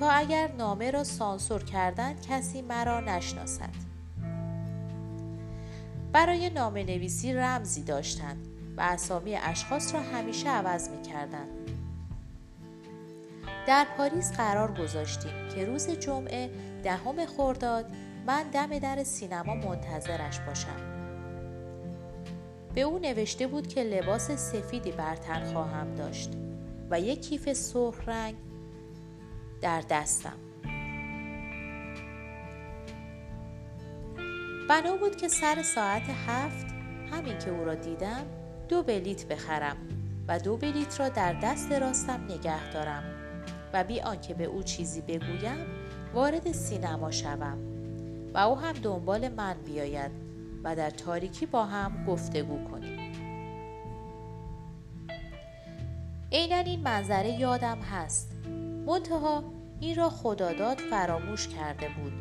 تا 0.00 0.10
اگر 0.10 0.52
نامه 0.52 0.90
را 0.90 1.04
سانسور 1.04 1.64
کردند 1.64 2.26
کسی 2.26 2.62
مرا 2.62 3.00
نشناسد 3.00 3.86
برای 6.12 6.50
نامه 6.50 6.84
نویسی 6.84 7.32
رمزی 7.32 7.82
داشتند 7.82 8.46
و 8.76 8.80
اسامی 8.80 9.36
اشخاص 9.36 9.94
را 9.94 10.00
همیشه 10.00 10.48
عوض 10.48 10.88
می 10.88 11.02
کردند. 11.02 11.65
در 13.66 13.86
پاریس 13.96 14.32
قرار 14.32 14.72
گذاشتیم 14.82 15.48
که 15.54 15.64
روز 15.64 15.90
جمعه 15.90 16.50
دهم 16.82 17.26
خرداد 17.26 17.86
من 18.26 18.42
دم 18.42 18.78
در 18.78 19.04
سینما 19.04 19.54
منتظرش 19.54 20.40
باشم. 20.40 20.96
به 22.74 22.80
او 22.80 22.98
نوشته 22.98 23.46
بود 23.46 23.66
که 23.66 23.82
لباس 23.82 24.30
سفیدی 24.30 24.92
بر 24.92 25.16
تن 25.16 25.52
خواهم 25.52 25.94
داشت 25.94 26.30
و 26.90 27.00
یک 27.00 27.22
کیف 27.22 27.52
سرخ 27.52 28.08
رنگ 28.08 28.34
در 29.60 29.82
دستم. 29.90 30.36
بنا 34.68 34.96
بود 34.96 35.16
که 35.16 35.28
سر 35.28 35.62
ساعت 35.62 36.02
هفت 36.26 36.66
همین 37.12 37.38
که 37.38 37.50
او 37.50 37.64
را 37.64 37.74
دیدم 37.74 38.26
دو 38.68 38.82
بلیت 38.82 39.24
بخرم 39.24 39.76
و 40.28 40.38
دو 40.38 40.56
بلیت 40.56 41.00
را 41.00 41.08
در 41.08 41.32
دست 41.32 41.72
راستم 41.72 42.24
نگه 42.24 42.70
دارم. 42.72 43.15
و 43.76 43.84
بی 43.84 44.00
آنکه 44.00 44.34
به 44.34 44.44
او 44.44 44.62
چیزی 44.62 45.00
بگویم 45.00 45.66
وارد 46.14 46.52
سینما 46.52 47.10
شوم 47.10 47.58
و 48.34 48.38
او 48.38 48.58
هم 48.58 48.72
دنبال 48.72 49.28
من 49.28 49.54
بیاید 49.64 50.10
و 50.64 50.76
در 50.76 50.90
تاریکی 50.90 51.46
با 51.46 51.64
هم 51.64 52.04
گفتگو 52.04 52.64
کنیم. 52.70 53.12
عینا 56.32 56.56
این 56.56 56.80
منظره 56.80 57.30
یادم 57.30 57.78
هست. 57.78 58.32
منتها 58.86 59.44
این 59.80 59.96
را 59.96 60.10
خداداد 60.10 60.78
فراموش 60.78 61.48
کرده 61.48 61.88
بود 61.88 62.12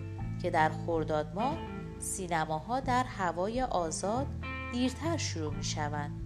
که 0.41 0.49
در 0.49 0.71
خرداد 0.85 1.35
ماه 1.35 1.57
سینماها 1.99 2.79
در 2.79 3.03
هوای 3.03 3.61
آزاد 3.61 4.27
دیرتر 4.73 5.17
شروع 5.17 5.53
می 5.53 5.63
شوند 5.63 6.24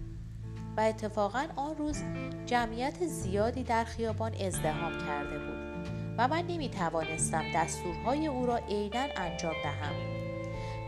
اتفاقا 0.80 1.46
آن 1.56 1.76
روز 1.76 2.02
جمعیت 2.46 3.06
زیادی 3.06 3.62
در 3.62 3.84
خیابان 3.84 4.34
ازدهام 4.34 4.92
کرده 5.06 5.38
بود 5.38 5.60
و 6.18 6.28
من 6.28 6.46
نمی 6.46 6.68
توانستم 6.68 7.44
دستورهای 7.54 8.26
او 8.26 8.46
را 8.46 8.56
عینا 8.56 9.06
انجام 9.16 9.54
دهم. 9.64 9.94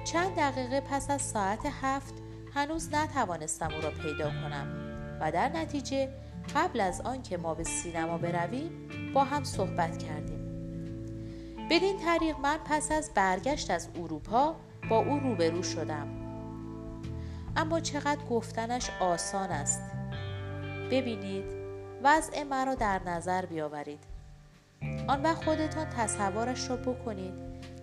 چند 0.05 0.37
دقیقه 0.37 0.81
پس 0.81 1.11
از 1.11 1.23
ساعت 1.23 1.61
هفت 1.83 2.15
هنوز 2.55 2.95
نتوانستم 2.95 3.75
او 3.75 3.81
را 3.81 3.91
پیدا 3.91 4.31
کنم 4.31 4.67
و 5.21 5.33
در 5.33 5.49
نتیجه 5.49 6.09
قبل 6.55 6.81
از 6.81 7.01
آنکه 7.01 7.37
ما 7.37 7.55
به 7.55 7.65
سینما 7.65 8.19
برویم 8.19 8.71
با 9.15 9.25
هم 9.25 9.45
صحبت 9.45 9.99
کردیم. 9.99 10.43
بدین 11.71 11.99
طریق 11.99 12.39
من 12.39 12.59
پس 12.65 12.93
از 12.93 13.11
برگشت 13.15 13.71
از 13.71 13.89
اروپا 13.97 14.57
با 14.91 14.99
او 14.99 15.19
روبرو 15.19 15.63
شدم. 15.63 16.22
اما 17.57 17.81
چقدر 17.81 18.25
گفتنش 18.31 18.91
آسان 19.01 19.51
است. 19.51 19.83
ببینید 20.91 21.45
وضع 22.03 22.43
مرا 22.43 22.75
در 22.75 23.01
نظر 23.07 23.47
بیاورید. 23.47 24.05
آن 25.09 25.23
وقت 25.23 25.45
خودتان 25.45 25.87
تصورش 25.91 26.71
را 26.71 26.77
بکنید 26.77 27.35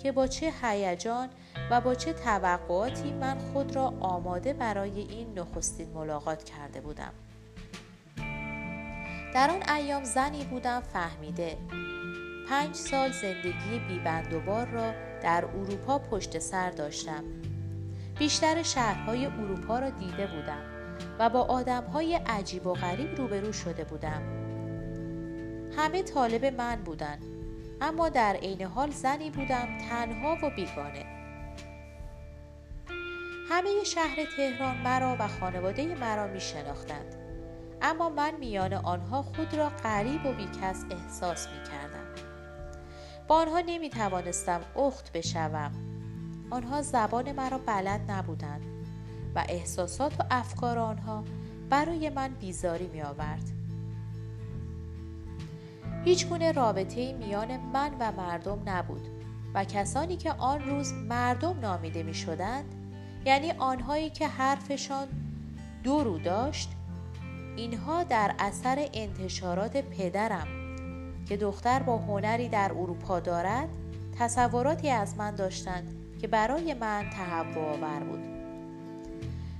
که 0.03 0.11
با 0.11 0.27
چه 0.27 0.53
هیجان 0.61 1.29
و 1.71 1.81
با 1.81 1.95
چه 1.95 2.13
توقعاتی 2.13 3.13
من 3.13 3.37
خود 3.37 3.75
را 3.75 3.93
آماده 3.99 4.53
برای 4.53 4.99
این 4.99 5.39
نخستین 5.39 5.89
ملاقات 5.93 6.43
کرده 6.43 6.81
بودم. 6.81 7.13
در 9.33 9.49
آن 9.49 9.75
ایام 9.75 10.03
زنی 10.03 10.43
بودم 10.45 10.79
فهمیده. 10.79 11.57
پنج 12.49 12.75
سال 12.75 13.11
زندگی 13.11 13.79
بیبند 13.87 14.33
و 14.33 14.39
بار 14.39 14.67
را 14.67 14.91
در 15.21 15.45
اروپا 15.45 15.99
پشت 15.99 16.39
سر 16.39 16.69
داشتم. 16.69 17.23
بیشتر 18.19 18.63
شهرهای 18.63 19.25
اروپا 19.25 19.79
را 19.79 19.89
دیده 19.89 20.27
بودم 20.27 20.63
و 21.19 21.29
با 21.29 21.41
آدمهای 21.41 22.15
عجیب 22.15 22.67
و 22.67 22.73
غریب 22.73 23.15
روبرو 23.15 23.51
شده 23.51 23.83
بودم. 23.83 24.21
همه 25.77 26.03
طالب 26.03 26.45
من 26.45 26.75
بودند 26.75 27.23
اما 27.81 28.09
در 28.09 28.35
عین 28.35 28.61
حال 28.61 28.91
زنی 28.91 29.29
بودم 29.29 29.77
تنها 29.89 30.37
و 30.43 30.49
بیگانه. 30.55 31.05
همه 33.49 33.83
شهر 33.83 34.17
تهران 34.37 34.77
مرا 34.77 35.15
و 35.19 35.27
خانواده 35.27 35.95
مرا 35.95 36.27
می 36.27 36.39
شناختند 36.39 37.15
اما 37.81 38.09
من 38.09 38.35
میان 38.39 38.73
آنها 38.73 39.21
خود 39.21 39.53
را 39.53 39.69
غریب 39.69 40.25
و 40.25 40.33
بیکس 40.33 40.85
احساس 40.91 41.47
می 41.47 41.63
کردم 41.63 42.05
با 43.27 43.35
آنها 43.35 43.59
نمی 43.59 43.89
توانستم 43.89 44.61
اخت 44.75 45.11
بشوم. 45.11 45.88
آنها 46.49 46.81
زبان 46.81 47.31
مرا 47.31 47.57
بلد 47.57 48.11
نبودند 48.11 48.61
و 49.35 49.45
احساسات 49.49 50.19
و 50.19 50.23
افکار 50.31 50.77
آنها 50.79 51.23
برای 51.69 52.09
من 52.09 52.27
بیزاری 52.27 52.87
می 52.87 53.01
آورد 53.01 53.51
هیچ 56.05 56.27
گونه 56.27 56.51
رابطه 56.51 57.13
میان 57.13 57.57
من 57.57 57.91
و 57.99 58.11
مردم 58.11 58.59
نبود 58.65 59.07
و 59.53 59.65
کسانی 59.65 60.17
که 60.17 60.31
آن 60.31 60.61
روز 60.69 60.93
مردم 60.93 61.59
نامیده 61.59 62.03
می 62.03 62.13
شدند 62.13 62.75
یعنی 63.25 63.51
آنهایی 63.51 64.09
که 64.09 64.27
حرفشان 64.27 65.07
دو 65.83 66.03
رو 66.03 66.19
داشت 66.19 66.69
اینها 67.55 68.03
در 68.03 68.35
اثر 68.39 68.89
انتشارات 68.93 69.77
پدرم 69.77 70.47
که 71.25 71.37
دختر 71.37 71.83
با 71.83 71.97
هنری 71.97 72.49
در 72.49 72.71
اروپا 72.71 73.19
دارد 73.19 73.69
تصوراتی 74.19 74.89
از 74.89 75.17
من 75.17 75.35
داشتند 75.35 75.98
که 76.21 76.27
برای 76.27 76.73
من 76.73 77.09
تهوع 77.09 77.65
آور 77.65 77.99
بود 77.99 78.19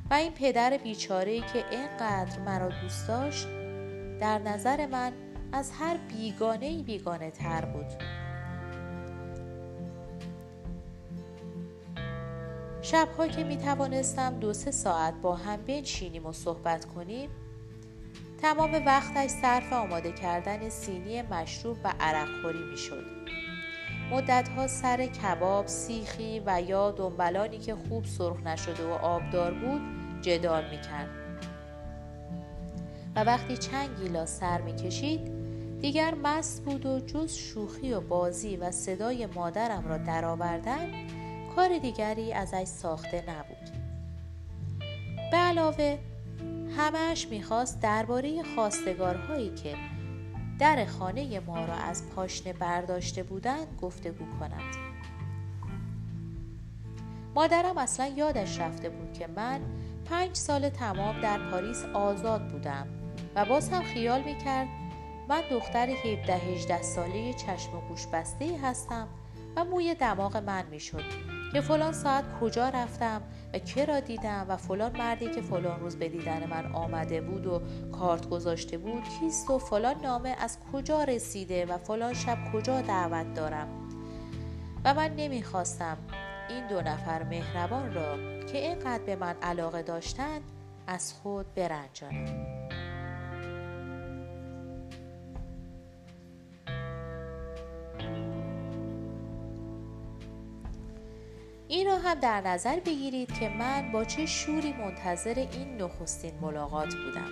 و 0.10 0.14
این 0.14 0.32
پدر 0.32 0.78
بیچاره 0.78 1.40
که 1.40 1.66
اینقدر 1.72 2.40
مرا 2.40 2.70
دوست 2.82 3.08
داشت 3.08 3.48
در 4.20 4.40
نظر 4.40 4.86
من 4.86 5.12
از 5.52 5.72
هر 5.80 5.98
بیگانه 5.98 6.84
بیگانه 6.84 7.32
تر 7.32 7.66
بود 7.66 7.86
شبها 12.82 13.28
که 13.28 13.44
می 13.44 13.58
توانستم 13.58 14.40
دو 14.40 14.54
سه 14.54 14.72
ساعت 14.72 15.14
با 15.22 15.36
هم 15.36 15.62
بنشینیم 15.62 16.26
و 16.26 16.34
صحبت 16.34 16.86
کنیم 16.86 17.30
تمام 18.42 18.86
وقتش 18.86 19.30
صرف 19.30 19.74
آماده 19.74 20.12
کردن 20.12 20.70
سینی 20.70 21.22
مشروب 21.22 21.78
و 21.84 21.94
عرقخوری 22.00 22.64
می 22.72 22.78
شد. 22.78 23.06
مدتها 24.12 24.68
سر 24.68 25.06
کباب، 25.06 25.68
سیخی 25.68 26.42
و 26.46 26.62
یا 26.62 26.92
دنبلانی 26.92 27.58
که 27.58 27.76
خوب 27.76 28.06
سرخ 28.06 28.40
نشده 28.44 28.88
و 28.88 28.92
آبدار 28.92 29.54
بود 29.54 29.82
جدال 30.22 30.64
می 30.70 30.82
کرد. 30.82 31.10
و 33.16 33.24
وقتی 33.24 33.58
چند 33.58 34.00
گیلاس 34.02 34.40
سر 34.40 34.62
می 34.62 34.76
کشید 34.76 35.32
دیگر 35.82 36.14
مست 36.24 36.66
بود 36.66 36.86
و 36.86 37.00
جز 37.00 37.34
شوخی 37.34 37.94
و 37.94 38.02
بازی 38.02 38.58
و 38.58 38.72
صدای 38.72 39.26
مادرم 39.26 39.88
را 39.88 39.98
درآوردن 39.98 41.08
کار 41.56 41.78
دیگری 41.78 42.34
ازش 42.34 42.64
ساخته 42.64 43.24
نبود. 43.30 43.70
به 45.32 45.38
علاوه 45.38 45.98
همش 46.78 47.28
می‌خواست 47.28 47.82
درباره 47.82 48.44
خواستگارهایی 48.56 49.50
که 49.50 49.76
در 50.60 50.86
خانه 50.86 51.40
ما 51.40 51.66
را 51.66 51.74
از 51.74 52.10
پاشنه 52.10 52.54
برداشته 52.54 53.24
بودند 53.24 53.68
گفتگو 53.82 54.26
کند. 54.40 54.76
مادرم 57.36 57.78
اصلا 57.78 58.08
یادش 58.08 58.60
رفته 58.60 58.90
بود 58.90 59.14
که 59.14 59.28
من 59.28 59.62
پنج 60.06 60.36
سال 60.36 60.70
تمام 60.70 61.22
در 61.22 61.50
پاریس 61.52 61.86
آزاد 61.86 62.48
بودم 62.48 62.88
و 63.36 63.46
باز 63.46 63.70
هم 63.70 63.84
خیال 63.84 64.24
می‌کرد 64.24 64.68
من 65.30 65.42
دختر 65.52 65.90
17 65.90 66.34
18 66.36 66.82
ساله 66.82 67.34
چشم 67.34 67.78
و 67.78 67.82
گوش 67.90 68.08
بسته 68.08 68.60
هستم 68.64 69.08
و 69.56 69.66
موی 69.66 69.96
دماغ 69.96 70.38
من 70.38 70.66
می‌شد. 70.72 71.39
که 71.54 71.62
فلان 71.62 71.94
ساعت 71.94 72.24
کجا 72.42 72.70
رفتم 72.70 73.22
و 73.54 73.60
که 73.60 73.86
را 73.86 74.00
دیدم 74.00 74.46
و 74.50 74.58
فلان 74.58 74.98
مردی 74.98 75.30
که 75.30 75.42
فلان 75.42 75.80
روز 75.80 75.96
به 75.96 76.10
دیدن 76.10 76.48
من 76.50 76.72
آمده 76.72 77.22
بود 77.22 77.46
و 77.48 77.62
کارت 77.92 78.30
گذاشته 78.30 78.78
بود 78.78 79.04
کیست 79.20 79.50
و 79.50 79.58
فلان 79.60 79.96
نامه 80.04 80.36
از 80.40 80.58
کجا 80.74 81.04
رسیده 81.04 81.66
و 81.66 81.78
فلان 81.78 82.14
شب 82.14 82.38
کجا 82.54 82.82
دعوت 82.82 83.34
دارم. 83.34 83.68
و 84.86 84.94
من 84.94 85.16
نمی‌خواستم 85.16 85.98
این 86.50 86.68
دو 86.68 86.82
نفر 86.82 87.24
مهربان 87.24 87.94
را 87.94 88.18
که 88.46 88.58
اینقدر 88.58 89.04
به 89.04 89.16
من 89.16 89.36
علاقه 89.42 89.82
داشتند 89.82 90.42
از 90.88 91.14
خود 91.14 91.54
برنجانم. 91.56 92.59
این 101.72 101.88
را 101.88 101.98
هم 101.98 102.20
در 102.20 102.42
نظر 102.42 102.80
بگیرید 102.80 103.40
که 103.40 103.50
من 103.50 103.92
با 103.92 104.06
چه 104.06 104.26
شوری 104.26 104.74
منتظر 104.74 105.48
این 105.52 105.82
نخستین 105.82 106.34
ملاقات 106.42 106.96
بودم. 106.96 107.32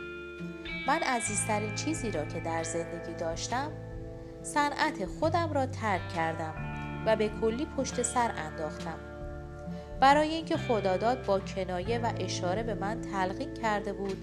من 0.88 1.00
عزیزترین 1.00 1.76
چیزی 1.76 2.12
را 2.12 2.26
که 2.26 2.40
در 2.40 2.64
زندگی 2.64 3.14
داشتم 3.14 3.72
صنعت 4.42 5.06
خودم 5.06 5.54
را 5.54 5.66
ترک 5.66 6.10
کردم 6.10 6.54
و 7.06 7.16
به 7.16 7.30
کلی 7.42 7.68
پشت 7.78 8.02
سر 8.02 8.32
انداختم. 8.38 9.00
برای 10.00 10.30
اینکه 10.30 10.58
خداداد 10.58 11.26
با 11.26 11.40
کنایه 11.40 12.00
و 12.00 12.12
اشاره 12.20 12.64
به 12.64 12.74
من 12.74 13.02
تلقین 13.02 13.54
کرده 13.54 13.94
بود 13.94 14.18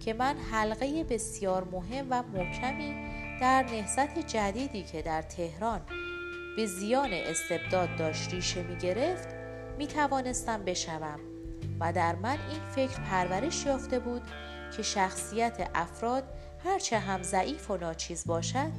که 0.00 0.14
من 0.14 0.36
حلقه 0.52 1.04
بسیار 1.04 1.64
مهم 1.72 2.06
و 2.10 2.22
محکمی 2.22 2.94
در 3.40 3.62
نهضت 3.62 4.18
جدیدی 4.18 4.82
که 4.82 5.02
در 5.02 5.22
تهران 5.22 5.80
به 6.56 6.66
زیان 6.66 7.10
استبداد 7.12 7.96
داشت 7.96 8.34
ریشه 8.34 8.62
می 8.62 8.76
گرفت 8.76 9.37
می 9.78 9.86
توانستم 9.86 10.64
بشوم 10.64 11.18
و 11.80 11.92
در 11.92 12.14
من 12.14 12.38
این 12.50 12.60
فکر 12.74 13.00
پرورش 13.00 13.66
یافته 13.66 13.98
بود 13.98 14.22
که 14.76 14.82
شخصیت 14.82 15.70
افراد 15.74 16.24
هرچه 16.64 16.98
هم 16.98 17.22
ضعیف 17.22 17.70
و 17.70 17.76
ناچیز 17.76 18.26
باشد 18.26 18.72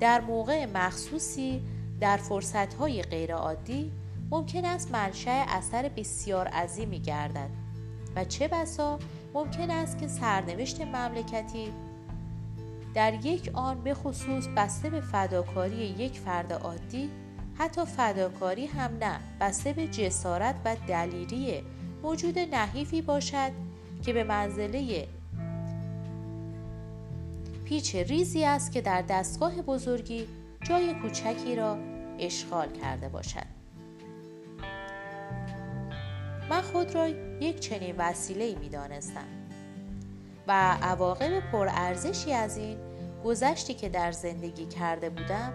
در 0.00 0.20
موقع 0.20 0.66
مخصوصی 0.66 1.62
در 2.00 2.16
فرصتهای 2.16 3.02
غیرعادی 3.02 3.92
ممکن 4.30 4.64
است 4.64 4.90
منشأ 4.90 5.44
اثر 5.48 5.88
بسیار 5.88 6.48
عظیمی 6.48 7.00
گردد 7.00 7.50
و 8.16 8.24
چه 8.24 8.48
بسا 8.48 8.98
ممکن 9.34 9.70
است 9.70 9.98
که 9.98 10.08
سرنوشت 10.08 10.80
مملکتی 10.80 11.72
در 12.94 13.26
یک 13.26 13.50
آن 13.54 13.80
به 13.80 13.94
خصوص 13.94 14.46
بسته 14.56 14.90
به 14.90 15.00
فداکاری 15.00 15.76
یک 15.76 16.18
فرد 16.18 16.52
عادی 16.52 17.10
حتی 17.58 17.84
فداکاری 17.84 18.66
هم 18.66 18.98
نه. 19.00 19.20
بسته 19.40 19.72
به 19.72 19.86
جسارت 19.86 20.54
و 20.64 20.76
دلیری 20.88 21.62
موجود 22.02 22.38
نحیفی 22.38 23.02
باشد 23.02 23.50
که 24.02 24.12
به 24.12 24.24
منزله 24.24 25.08
پیچ 27.64 27.94
ریزی 27.94 28.44
است 28.44 28.72
که 28.72 28.80
در 28.80 29.02
دستگاه 29.02 29.62
بزرگی 29.62 30.28
جای 30.62 30.94
کوچکی 30.94 31.56
را 31.56 31.78
اشغال 32.18 32.72
کرده 32.72 33.08
باشد. 33.08 33.46
من 36.50 36.60
خود 36.60 36.94
را 36.94 37.08
یک 37.40 37.60
چنین 37.60 37.94
وسیله 37.98 38.58
می 38.58 38.68
دانستم 38.68 39.28
و 40.46 40.76
عواقب 40.82 41.40
پرارزشی 41.52 42.32
از 42.32 42.56
این 42.58 42.78
گذشتی 43.24 43.74
که 43.74 43.88
در 43.88 44.12
زندگی 44.12 44.66
کرده 44.66 45.10
بودم 45.10 45.52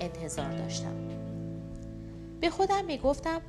انتظار 0.00 0.52
داشتم. 0.52 1.15
به 2.40 2.50
خودم 2.50 2.84
می 2.84 2.98
گفتم 2.98 3.40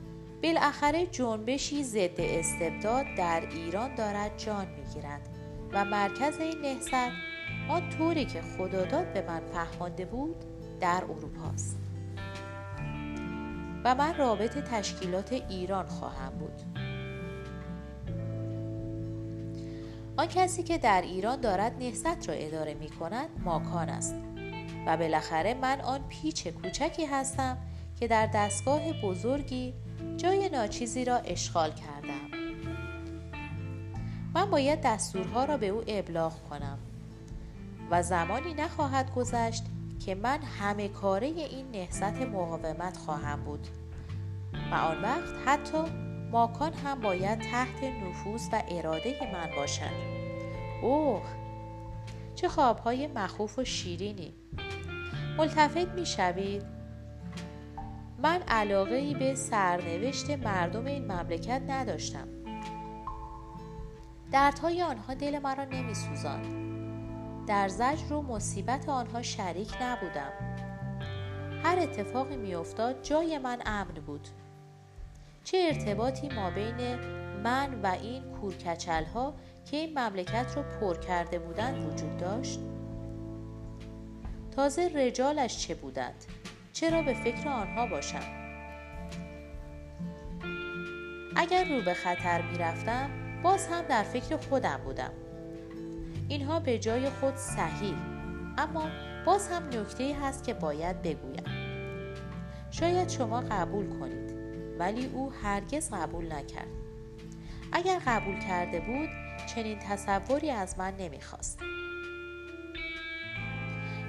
بالاخره 0.44 1.08
جنبشی 1.08 1.84
ضد 1.84 2.20
استبداد 2.20 3.06
در 3.18 3.44
ایران 3.52 3.96
دارد 3.96 4.38
جان 4.38 4.68
می 4.68 4.94
گیرد 4.94 5.30
و 5.72 5.86
مرکز 5.86 6.40
این 6.40 6.62
نهضت 6.62 7.12
آن 7.70 7.90
طوری 7.90 8.26
که 8.26 8.42
خداداد 8.42 9.14
به 9.14 9.22
من 9.28 9.42
فهمانده 9.54 10.06
بود 10.06 10.36
در 10.80 11.04
اروپاست. 11.04 11.78
و 13.84 13.96
من 13.96 14.18
رابط 14.18 14.58
تشکیلات 14.58 15.34
ایران 15.34 15.86
خواهم 15.86 16.30
بود. 16.30 16.62
آن 20.18 20.28
کسی 20.28 20.64
که 20.64 20.78
در 20.78 21.02
ایران 21.02 21.42
دارد 21.42 21.76
نهضت 21.80 22.30
را 22.30 22.36
اداره 22.36 22.74
می 22.74 22.90
کند 22.90 23.30
ماکان 23.46 23.90
است. 23.90 24.16
و 24.88 24.98
بالاخره 24.98 25.54
من 25.54 25.82
آن 25.82 26.04
پیچ 26.10 26.48
کوچکی 26.48 27.06
هستم 27.06 27.58
که 28.00 28.08
در 28.08 28.26
دستگاه 28.34 29.02
بزرگی 29.02 29.74
جای 30.18 30.50
ناچیزی 30.50 31.06
را 31.06 31.18
اشغال 31.18 31.72
کردم. 31.72 32.38
من 34.34 34.50
باید 34.50 34.82
دستورها 34.82 35.46
را 35.46 35.58
به 35.58 35.68
او 35.68 35.84
ابلاغ 35.88 36.34
کنم 36.50 36.78
و 37.92 38.04
زمانی 38.04 38.54
نخواهد 38.54 39.14
گذشت 39.16 39.64
که 40.06 40.16
من 40.16 40.40
همه 40.60 40.88
کاره 40.88 41.28
این 41.28 41.72
نهضت 41.72 42.22
مقاومت 42.22 42.98
خواهم 42.98 43.44
بود 43.44 43.68
و 44.72 44.76
آن 44.76 45.02
وقت 45.02 45.34
حتی 45.46 45.84
ماکان 46.32 46.74
هم 46.74 47.02
باید 47.02 47.40
تحت 47.40 47.84
نفوذ 47.84 48.48
و 48.54 48.64
اراده 48.72 49.34
من 49.34 49.56
باشد. 49.56 50.18
اوه 50.82 51.24
چه 52.36 52.50
خوابهای 52.50 53.08
مخوف 53.08 53.60
و 53.60 53.64
شیرینی. 53.64 54.34
ملتفت 55.38 55.88
می 55.88 56.06
شوید 56.06 56.77
من 58.24 58.42
علاقه 58.48 58.96
ای 58.96 59.14
به 59.14 59.36
سرنوشت 59.36 60.30
مردم 60.30 60.86
این 60.86 61.12
مملکت 61.12 61.62
نداشتم. 61.68 62.28
دردهای 64.32 64.82
آنها 64.82 65.14
دل 65.14 65.40
مرا 65.40 65.64
نمی 65.64 65.94
سوزاند 65.94 66.68
در 67.48 67.68
زجر 67.68 68.14
و 68.14 68.22
مصیبت 68.22 68.90
آنها 68.90 69.22
شریک 69.22 69.74
نبودم. 69.82 70.32
هر 71.64 71.80
اتفاقی 71.80 72.38
میافتاد 72.38 73.02
جای 73.02 73.38
من 73.38 73.58
امن 73.66 73.94
بود. 73.94 74.28
چه 75.44 75.58
ارتباطی 75.58 76.30
ما 76.30 76.50
بین 76.50 76.96
من 77.44 77.82
و 77.82 77.88
این 78.02 78.24
کورکچل 78.24 79.04
ها 79.04 79.34
که 79.66 79.78
این 79.78 80.00
مملکت 80.00 80.58
را 80.58 80.64
پر 80.64 80.98
کرده 80.98 81.40
بودند 81.40 81.86
وجود 81.86 82.18
داشت؟ 82.18 82.60
تازه 84.56 84.92
رجالش 84.96 85.58
چه 85.68 85.76
بودند؟ 85.76 86.26
چرا 86.80 87.02
به 87.02 87.14
فکر 87.14 87.50
آنها 87.50 87.88
باشم؟ 87.88 88.24
اگر 91.36 91.66
رو 91.66 91.82
به 91.82 91.94
خطر 91.94 92.42
می 92.42 92.58
رفتم 92.58 93.10
باز 93.44 93.68
هم 93.68 93.82
در 93.82 94.04
فکر 94.04 94.38
خودم 94.38 94.82
بودم. 94.86 95.12
اینها 96.30 96.60
به 96.60 96.80
جای 96.80 97.10
خود 97.10 97.36
صحیح 97.36 97.96
اما 98.58 98.90
باز 99.26 99.52
هم 99.52 99.68
نکته 99.68 100.16
هست 100.22 100.44
که 100.44 100.54
باید 100.54 101.02
بگویم. 101.02 101.44
شاید 102.72 103.10
شما 103.10 103.42
قبول 103.42 104.00
کنید 104.00 104.38
ولی 104.80 105.06
او 105.06 105.32
هرگز 105.44 105.94
قبول 105.94 106.34
نکرد. 106.34 106.68
اگر 107.72 108.00
قبول 108.06 108.40
کرده 108.40 108.80
بود 108.80 109.10
چنین 109.56 109.80
تصوری 109.80 110.52
از 110.52 110.80
من 110.80 110.94
نمی‌خواست. 111.00 111.60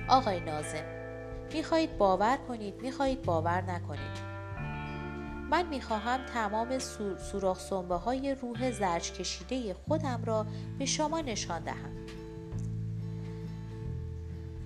آقای 0.08 0.40
نازم 0.40 0.97
می‌خواهید 1.52 1.98
باور 1.98 2.36
کنید 2.48 2.82
می‌خواهید 2.82 3.22
باور 3.22 3.60
نکنید. 3.60 4.28
من 5.50 5.66
می‌خواهم 5.66 6.26
تمام 6.34 6.78
سوراخ 7.18 7.60
سنبه 7.60 7.94
های 7.94 8.34
روح 8.34 8.70
زرج 8.70 9.12
کشیده 9.12 9.74
خودم 9.74 10.22
را 10.24 10.46
به 10.78 10.86
شما 10.86 11.20
نشان 11.20 11.64
دهم. 11.64 11.98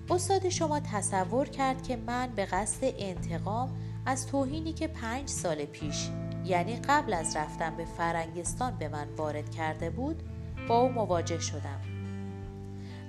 استاد 0.09 0.49
شما 0.49 0.79
تصور 0.79 1.47
کرد 1.47 1.83
که 1.83 1.95
من 1.95 2.29
به 2.35 2.45
قصد 2.45 2.93
انتقام 2.97 3.77
از 4.05 4.27
توهینی 4.27 4.73
که 4.73 4.87
پنج 4.87 5.29
سال 5.29 5.65
پیش 5.65 6.09
یعنی 6.45 6.75
قبل 6.75 7.13
از 7.13 7.35
رفتن 7.35 7.75
به 7.75 7.85
فرنگستان 7.85 8.75
به 8.75 8.89
من 8.89 9.07
وارد 9.17 9.49
کرده 9.49 9.89
بود 9.89 10.23
با 10.67 10.79
او 10.79 10.89
مواجه 10.89 11.39
شدم. 11.39 11.92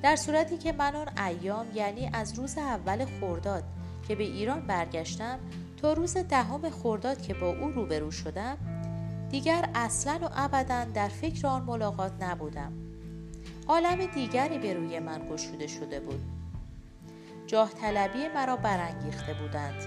در 0.04 0.16
صورتی 0.16 0.58
که 0.58 0.72
من 0.72 0.96
آن 0.96 1.18
ایام 1.18 1.66
یعنی 1.74 2.10
از 2.12 2.38
روز 2.38 2.58
اول 2.58 3.04
خورداد 3.04 3.64
که 4.08 4.14
به 4.14 4.24
ایران 4.24 4.66
برگشتم 4.66 5.38
تا 5.76 5.92
روز 5.92 6.16
دهم 6.16 6.70
خورداد 6.70 7.22
که 7.22 7.34
با 7.34 7.48
او 7.48 7.70
روبرو 7.70 8.10
شدم 8.10 8.56
دیگر 9.30 9.68
اصلا 9.74 10.18
و 10.22 10.28
ابدا 10.32 10.84
در 10.84 11.08
فکر 11.08 11.46
آن 11.46 11.62
ملاقات 11.62 12.12
نبودم. 12.20 12.72
عالم 13.68 14.06
دیگری 14.06 14.58
به 14.58 14.74
روی 14.74 14.98
من 14.98 15.28
گشوده 15.32 15.66
شده 15.66 16.00
بود. 16.00 16.20
جاه 17.46 17.70
طلبی 17.70 18.28
مرا 18.34 18.56
برانگیخته 18.56 19.34
بودند. 19.34 19.82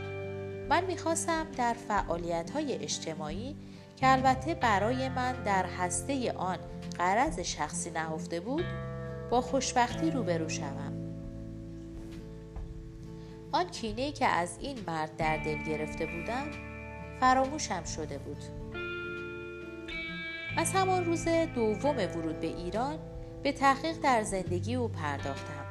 من 0.70 0.86
می‌خواستم 0.86 1.48
در 1.58 1.74
فعالیت 1.74 2.50
های 2.50 2.74
اجتماعی 2.74 3.56
که 3.96 4.12
البته 4.12 4.56
برای 4.56 5.10
من 5.10 5.44
در 5.44 5.66
هسته 5.66 6.32
آن 6.32 6.58
قرض 6.98 7.40
شخصی 7.40 7.92
نهفته 7.92 8.40
بود 8.40 8.66
با 9.30 9.42
خوشبختی 9.42 10.12
روبرو 10.12 10.50
شوم 10.50 10.94
آن 13.52 13.70
کینه 13.70 14.12
که 14.12 14.26
از 14.26 14.58
این 14.62 14.78
مرد 14.88 15.16
در 15.18 15.38
دل 15.38 15.64
گرفته 15.64 16.06
بودم 16.06 16.48
فراموشم 17.20 17.84
شده 17.84 18.18
بود 18.18 18.44
از 20.58 20.72
همان 20.74 21.06
روز 21.06 21.28
دوم 21.56 21.98
ورود 21.98 22.40
به 22.40 22.48
ایران 22.48 23.00
به 23.44 23.52
تحقیق 23.52 24.02
در 24.04 24.24
زندگی 24.24 24.76
او 24.76 24.88
پرداختم 24.88 25.66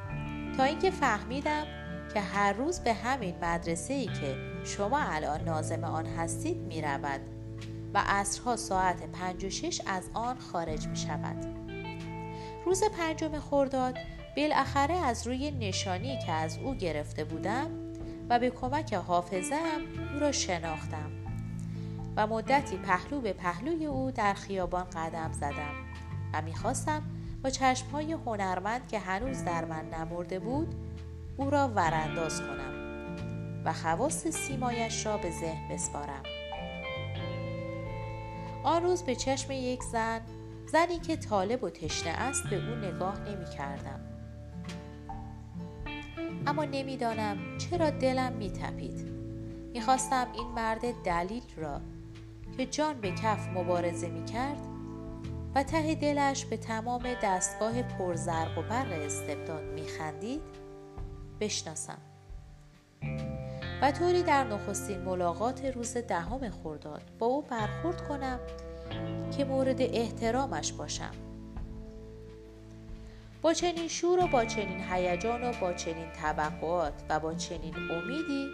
تا 0.57 0.63
اینکه 0.63 0.91
فهمیدم 0.91 1.65
که 2.13 2.19
هر 2.19 2.53
روز 2.53 2.79
به 2.79 2.93
همین 2.93 3.35
مدرسه 3.41 3.93
ای 3.93 4.05
که 4.05 4.35
شما 4.63 4.99
الان 4.99 5.43
نازم 5.43 5.83
آن 5.83 6.05
هستید 6.05 6.57
می 6.57 6.81
رود 6.81 7.21
و 7.93 8.03
عصرها 8.05 8.55
ساعت 8.55 9.11
پنج 9.11 9.45
و 9.45 9.49
شش 9.49 9.81
از 9.85 10.09
آن 10.13 10.37
خارج 10.37 10.87
می 10.87 10.95
شود. 10.95 11.56
روز 12.67 12.83
پنجم 12.83 13.39
خورداد 13.39 13.97
بالاخره 14.37 14.93
از 14.93 15.27
روی 15.27 15.51
نشانی 15.51 16.19
که 16.25 16.31
از 16.31 16.57
او 16.57 16.75
گرفته 16.75 17.23
بودم 17.23 17.69
و 18.29 18.39
به 18.39 18.49
کمک 18.49 18.93
حافظم 18.93 19.81
او 20.13 20.19
را 20.19 20.31
شناختم 20.31 21.11
و 22.15 22.27
مدتی 22.27 22.77
پهلو 22.77 23.21
به 23.21 23.33
پهلوی 23.33 23.85
او 23.85 24.11
در 24.11 24.33
خیابان 24.33 24.83
قدم 24.83 25.31
زدم 25.33 25.73
و 26.33 26.41
می‌خواستم 26.41 27.03
با 27.43 27.49
چشمهای 27.49 28.13
هنرمند 28.13 28.87
که 28.87 28.99
هنوز 28.99 29.43
در 29.43 29.65
من 29.65 29.89
نمرده 29.89 30.39
بود 30.39 30.75
او 31.37 31.49
را 31.49 31.71
ورانداز 31.75 32.41
کنم 32.41 32.73
و 33.65 33.73
خواست 33.73 34.29
سیمایش 34.29 35.05
را 35.05 35.17
به 35.17 35.31
ذهن 35.31 35.67
بسپارم. 35.73 36.23
آن 38.63 38.83
روز 38.83 39.03
به 39.03 39.15
چشم 39.15 39.51
یک 39.51 39.83
زن 39.83 40.21
زنی 40.71 40.99
که 40.99 41.15
طالب 41.15 41.63
و 41.63 41.69
تشنه 41.69 42.09
است 42.09 42.43
به 42.43 42.55
او 42.55 42.75
نگاه 42.75 43.19
نمی 43.19 43.45
کردم. 43.45 43.99
اما 46.47 46.65
نمی‌دانم 46.65 47.57
چرا 47.57 47.89
دلم 47.89 48.33
می 48.33 48.49
تپید. 48.49 49.11
می‌خواستم 49.73 50.27
این 50.33 50.47
مرد 50.47 51.03
دلیل 51.03 51.43
را 51.57 51.81
که 52.57 52.65
جان 52.65 53.01
به 53.01 53.11
کف 53.11 53.47
مبارزه 53.47 54.09
می 54.09 54.25
کرد 54.25 54.61
و 55.55 55.63
ته 55.63 55.95
دلش 55.95 56.45
به 56.45 56.57
تمام 56.57 57.03
دستگاه 57.23 57.81
پرزرق 57.81 58.57
و 58.57 58.61
برق 58.61 58.91
استبداد 58.91 59.63
می 59.63 59.83
خندید 59.83 60.41
بشناسم 61.39 61.97
و 63.81 63.91
طوری 63.91 64.23
در 64.23 64.43
نخستین 64.43 65.01
ملاقات 65.01 65.65
روز 65.65 65.97
دهم 65.97 66.49
خورداد 66.49 67.01
با 67.19 67.25
او 67.25 67.41
برخورد 67.41 68.07
کنم 68.07 68.39
که 69.37 69.45
مورد 69.45 69.81
احترامش 69.81 70.73
باشم. 70.73 71.11
با 73.41 73.53
چنین 73.53 73.87
شور 73.87 74.23
و 74.23 74.27
با 74.27 74.45
چنین 74.45 74.83
هیجان 74.91 75.43
و 75.43 75.53
با 75.61 75.73
چنین 75.73 76.11
توقعات 76.21 76.93
و 77.09 77.19
با 77.19 77.33
چنین 77.33 77.75
امیدی 77.75 78.47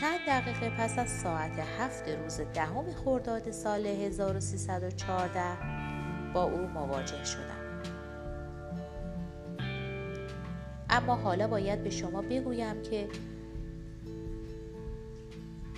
چند 0.00 0.20
دقیقه 0.26 0.70
پس 0.70 0.98
از 0.98 1.10
ساعت 1.10 1.58
هفت 1.78 2.08
روز 2.08 2.40
دهم 2.54 2.94
خرداد 3.04 3.50
سال 3.50 3.86
1314 3.86 5.42
با 6.34 6.44
او 6.44 6.58
مواجه 6.58 7.24
شدم. 7.24 7.58
اما 10.90 11.16
حالا 11.16 11.48
باید 11.48 11.82
به 11.82 11.90
شما 11.90 12.22
بگویم 12.22 12.82
که 12.82 13.08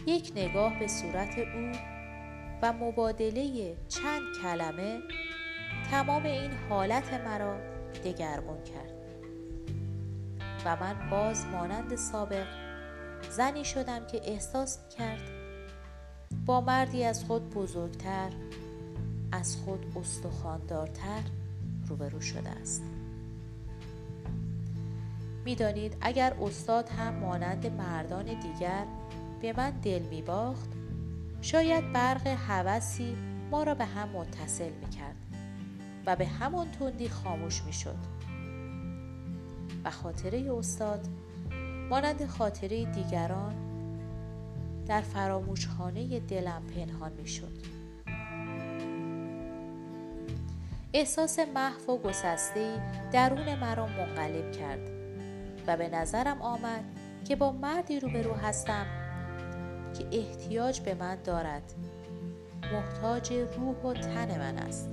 یک 0.06 0.32
نگاه 0.36 0.78
به 0.78 0.88
صورت 0.88 1.38
او 1.38 1.89
و 2.62 2.72
مبادله 2.72 3.76
چند 3.88 4.22
کلمه 4.42 5.00
تمام 5.90 6.22
این 6.22 6.50
حالت 6.68 7.14
مرا 7.14 7.56
دگرگون 8.04 8.64
کرد. 8.64 9.00
و 10.64 10.76
من 10.76 11.10
باز 11.10 11.46
مانند 11.46 11.96
سابق 11.96 12.46
زنی 13.30 13.64
شدم 13.64 14.06
که 14.06 14.20
احساس 14.24 14.78
کرد 14.98 15.30
با 16.46 16.60
مردی 16.60 17.04
از 17.04 17.24
خود 17.24 17.50
بزرگتر 17.50 18.30
از 19.32 19.56
خود 19.56 19.92
استخواندارتر 19.96 21.22
روبرو 21.88 22.20
شده 22.20 22.48
است. 22.48 22.82
می‌دانید 25.44 25.96
اگر 26.00 26.34
استاد 26.42 26.88
هم 26.88 27.14
مانند 27.14 27.66
مردان 27.66 28.24
دیگر 28.24 28.84
به 29.42 29.52
من 29.56 29.70
دل 29.70 30.02
می 30.02 30.22
باخت 30.22 30.79
شاید 31.42 31.92
برق 31.92 32.26
هوسی 32.26 33.16
ما 33.50 33.62
را 33.62 33.74
به 33.74 33.84
هم 33.84 34.08
متصل 34.08 34.70
می 34.70 34.88
کرد 34.90 35.16
و 36.06 36.16
به 36.16 36.26
همان 36.26 36.70
تندی 36.70 37.08
خاموش 37.08 37.62
می 37.62 37.72
شد 37.72 37.98
و 39.84 39.90
خاطره 39.90 40.52
استاد 40.52 41.08
مانند 41.90 42.26
خاطره 42.26 42.84
دیگران 42.84 43.54
در 44.86 45.00
فراموشخانه 45.00 46.20
دلم 46.20 46.62
پنهان 46.76 47.12
می 47.12 47.28
شد 47.28 47.80
احساس 50.92 51.38
محو 51.38 51.92
و 51.92 51.98
گسسته 51.98 52.82
درون 53.12 53.54
مرا 53.54 53.86
منقلب 53.86 54.52
کرد 54.52 54.90
و 55.66 55.76
به 55.76 55.88
نظرم 55.88 56.42
آمد 56.42 56.84
که 57.24 57.36
با 57.36 57.52
مردی 57.52 58.00
روبرو 58.00 58.34
هستم 58.34 58.99
که 59.98 60.06
احتیاج 60.12 60.80
به 60.80 60.94
من 60.94 61.18
دارد. 61.24 61.74
محتاج 62.72 63.32
روح 63.32 63.76
و 63.76 63.92
تن 63.92 64.38
من 64.38 64.58
است. 64.58 64.88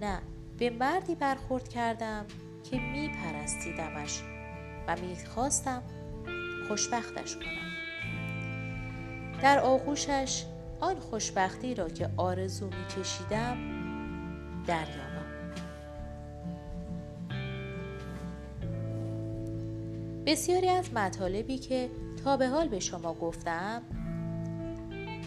نه 0.00 0.18
به 0.58 0.70
مردی 0.70 1.14
برخورد 1.14 1.68
کردم 1.68 2.24
که 2.70 2.76
می 2.76 3.08
پرستیدمش 3.08 4.22
و 4.88 4.96
می‌خواستم 4.96 5.82
خوشبختش 6.68 7.36
کنم. 7.36 7.68
در 9.42 9.58
آغوشش 9.58 10.44
آن 10.80 10.98
خوشبختی 11.00 11.74
را 11.74 11.88
که 11.88 12.10
آرزو 12.16 12.66
میکشیدم 12.66 13.56
دریابم. 14.66 15.18
بسیاری 20.26 20.68
از 20.68 20.92
مطالبی 20.92 21.58
که 21.58 21.90
تا 22.24 22.36
به 22.36 22.48
حال 22.48 22.68
به 22.68 22.80
شما 22.80 23.14
گفتم 23.14 23.82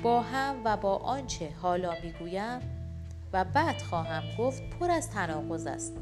با 0.04 0.22
هم 0.22 0.56
و 0.66 0.78
با 0.78 0.98
آنچه 0.98 1.50
حالا 1.62 1.94
می‌گویم 2.04 2.60
و 3.34 3.44
بعد 3.44 3.82
خواهم 3.82 4.24
گفت 4.38 4.64
پر 4.70 4.92
از 4.92 5.10
تناقض 5.10 5.68
است. 5.68 5.98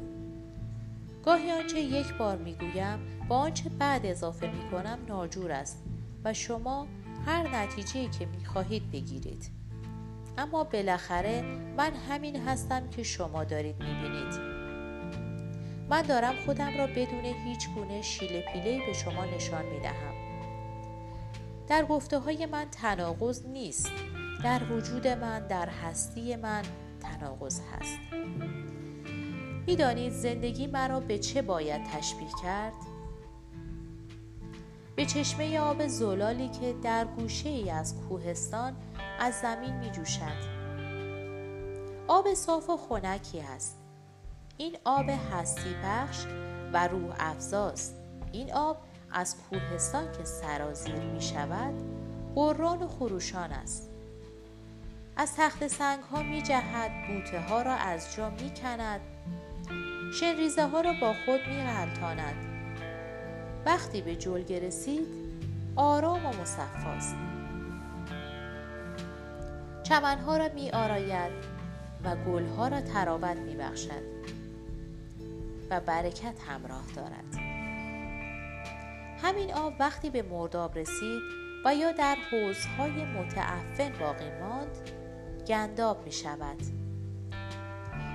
گاهی 1.24 1.52
آنچه 1.52 1.80
یک 1.80 2.14
بار 2.14 2.36
می‌گویم 2.36 2.98
با 3.28 3.36
آنچه 3.36 3.70
بعد 3.78 4.06
اضافه 4.06 4.50
می‌کنم 4.50 4.98
ناجور 5.08 5.52
است 5.52 5.82
و 6.24 6.34
شما 6.34 6.86
هر 7.26 7.56
نتیجه 7.56 8.08
که 8.18 8.26
می‌خواهید 8.26 8.90
بگیرید. 8.90 9.50
اما 10.38 10.64
بالاخره 10.64 11.42
من 11.76 11.92
همین 12.10 12.36
هستم 12.36 12.88
که 12.88 13.02
شما 13.02 13.44
دارید 13.44 13.82
می‌بینید. 13.82 14.34
من 15.90 16.02
دارم 16.02 16.34
خودم 16.46 16.78
را 16.78 16.86
بدون 16.86 17.24
هیچ 17.24 17.68
گونه 17.74 18.02
شیله 18.02 18.44
پیله 18.52 18.86
به 18.86 18.92
شما 18.92 19.24
نشان 19.24 19.64
می‌دهم. 19.66 20.19
در 21.70 21.84
گفته 21.84 22.18
های 22.18 22.46
من 22.46 22.64
تناقض 22.70 23.46
نیست. 23.46 23.90
در 24.44 24.72
وجود 24.72 25.08
من 25.08 25.46
در 25.46 25.68
هستی 25.68 26.36
من 26.36 26.62
تناقض 27.00 27.60
هست. 27.60 27.98
می‌دانید 29.66 30.12
زندگی 30.12 30.66
مرا 30.66 31.00
به 31.00 31.18
چه 31.18 31.42
باید 31.42 31.84
تشبیه 31.84 32.28
کرد؟ 32.42 32.72
به 34.96 35.06
چشمه 35.06 35.58
آب 35.58 35.86
زلالی 35.86 36.48
که 36.48 36.74
در 36.82 37.04
گوشه 37.04 37.48
ای 37.48 37.70
از 37.70 37.94
کوهستان 38.00 38.76
از 39.18 39.34
زمین 39.34 39.76
می 39.76 39.90
جوشد 39.90 40.60
آب 42.08 42.34
صاف 42.34 42.70
و 42.70 42.76
خنکی 42.76 43.40
است. 43.40 43.78
این 44.56 44.76
آب 44.84 45.06
هستی 45.32 45.74
بخش 45.84 46.26
و 46.72 46.88
روح 46.88 47.14
افزاست. 47.18 47.94
این 48.32 48.52
آب 48.52 48.76
از 49.12 49.36
کوهستان 49.50 50.12
که 50.12 50.24
سرازیر 50.24 50.94
می 50.94 51.22
شود 51.22 51.74
قران 52.34 52.82
و 52.82 52.88
خروشان 52.88 53.52
است. 53.52 53.90
از 55.16 55.36
تخت 55.36 55.68
سنگ 55.68 56.00
ها 56.00 56.22
می 56.22 56.42
جهد 56.42 56.90
بوته 57.08 57.40
ها 57.40 57.62
را 57.62 57.74
از 57.74 58.14
جا 58.16 58.30
می 58.30 58.54
کند 58.54 59.00
شنریزه 60.20 60.66
ها 60.66 60.80
را 60.80 60.92
با 61.00 61.14
خود 61.24 61.40
می 61.48 61.62
غلطاند 61.62 62.34
وقتی 63.66 64.02
به 64.02 64.16
جلگه 64.16 64.60
رسید 64.60 65.06
آرام 65.76 66.26
و 66.26 66.28
مصفاست 66.28 67.14
چمنها 69.82 70.36
را 70.36 70.48
می 70.54 70.70
آراید 70.70 71.32
و 72.04 72.16
گلها 72.16 72.68
را 72.68 72.80
ترابت 72.80 73.36
می 73.36 73.56
بخشد 73.56 74.20
و 75.70 75.80
برکت 75.80 76.40
همراه 76.48 76.84
دارد. 76.96 77.49
همین 79.22 79.54
آب 79.54 79.74
وقتی 79.80 80.10
به 80.10 80.22
مرداب 80.22 80.78
رسید 80.78 81.22
و 81.64 81.74
یا 81.74 81.92
در 81.92 82.16
حوزهای 82.30 83.04
متعفن 83.04 83.92
باقی 84.00 84.30
ماند 84.40 84.90
گنداب 85.46 86.04
می 86.04 86.12
شود. 86.12 86.58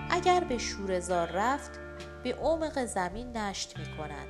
اگر 0.10 0.43
به 0.43 0.58
شورزار 0.58 1.28
رفت 1.28 1.80
به 2.24 2.36
عمق 2.36 2.86
زمین 2.86 3.38
نشت 3.38 3.80
می 3.80 3.86
کند 3.97 4.28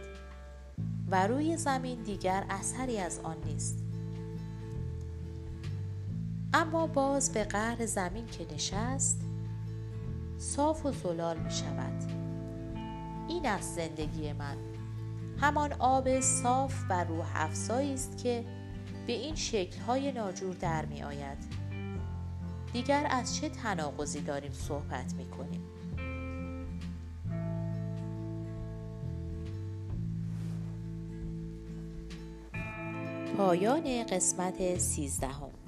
و 1.11 1.27
روی 1.27 1.57
زمین 1.57 2.03
دیگر 2.03 2.45
اثری 2.49 2.99
از 2.99 3.19
آن 3.19 3.37
نیست. 3.45 3.83
اما 6.53 6.87
باز 6.87 7.33
به 7.33 7.43
قهر 7.43 7.85
زمین 7.85 8.25
که 8.25 8.53
نشست 8.53 9.21
صاف 10.37 10.85
و 10.85 10.91
زلال 10.91 11.37
می 11.37 11.51
شود. 11.51 12.03
این 13.27 13.45
است 13.45 13.75
زندگی 13.75 14.33
من. 14.33 14.74
همان 15.41 15.73
آب 15.73 16.19
صاف 16.19 16.73
و 16.89 17.03
روح 17.03 17.27
افزایی 17.35 17.93
است 17.93 18.17
که 18.17 18.45
به 19.07 19.13
این 19.13 19.35
شکلهای 19.35 20.11
ناجور 20.11 20.55
در 20.55 20.85
می 20.85 21.03
آید 21.03 21.37
دیگر 22.73 23.07
از 23.09 23.35
چه 23.35 23.49
تناقضی 23.49 24.21
داریم 24.21 24.51
صحبت 24.51 25.13
می 25.13 25.25
کنیم 25.29 25.61
پایان 33.37 34.03
قسمت 34.03 34.77
سیزدهم. 34.77 35.64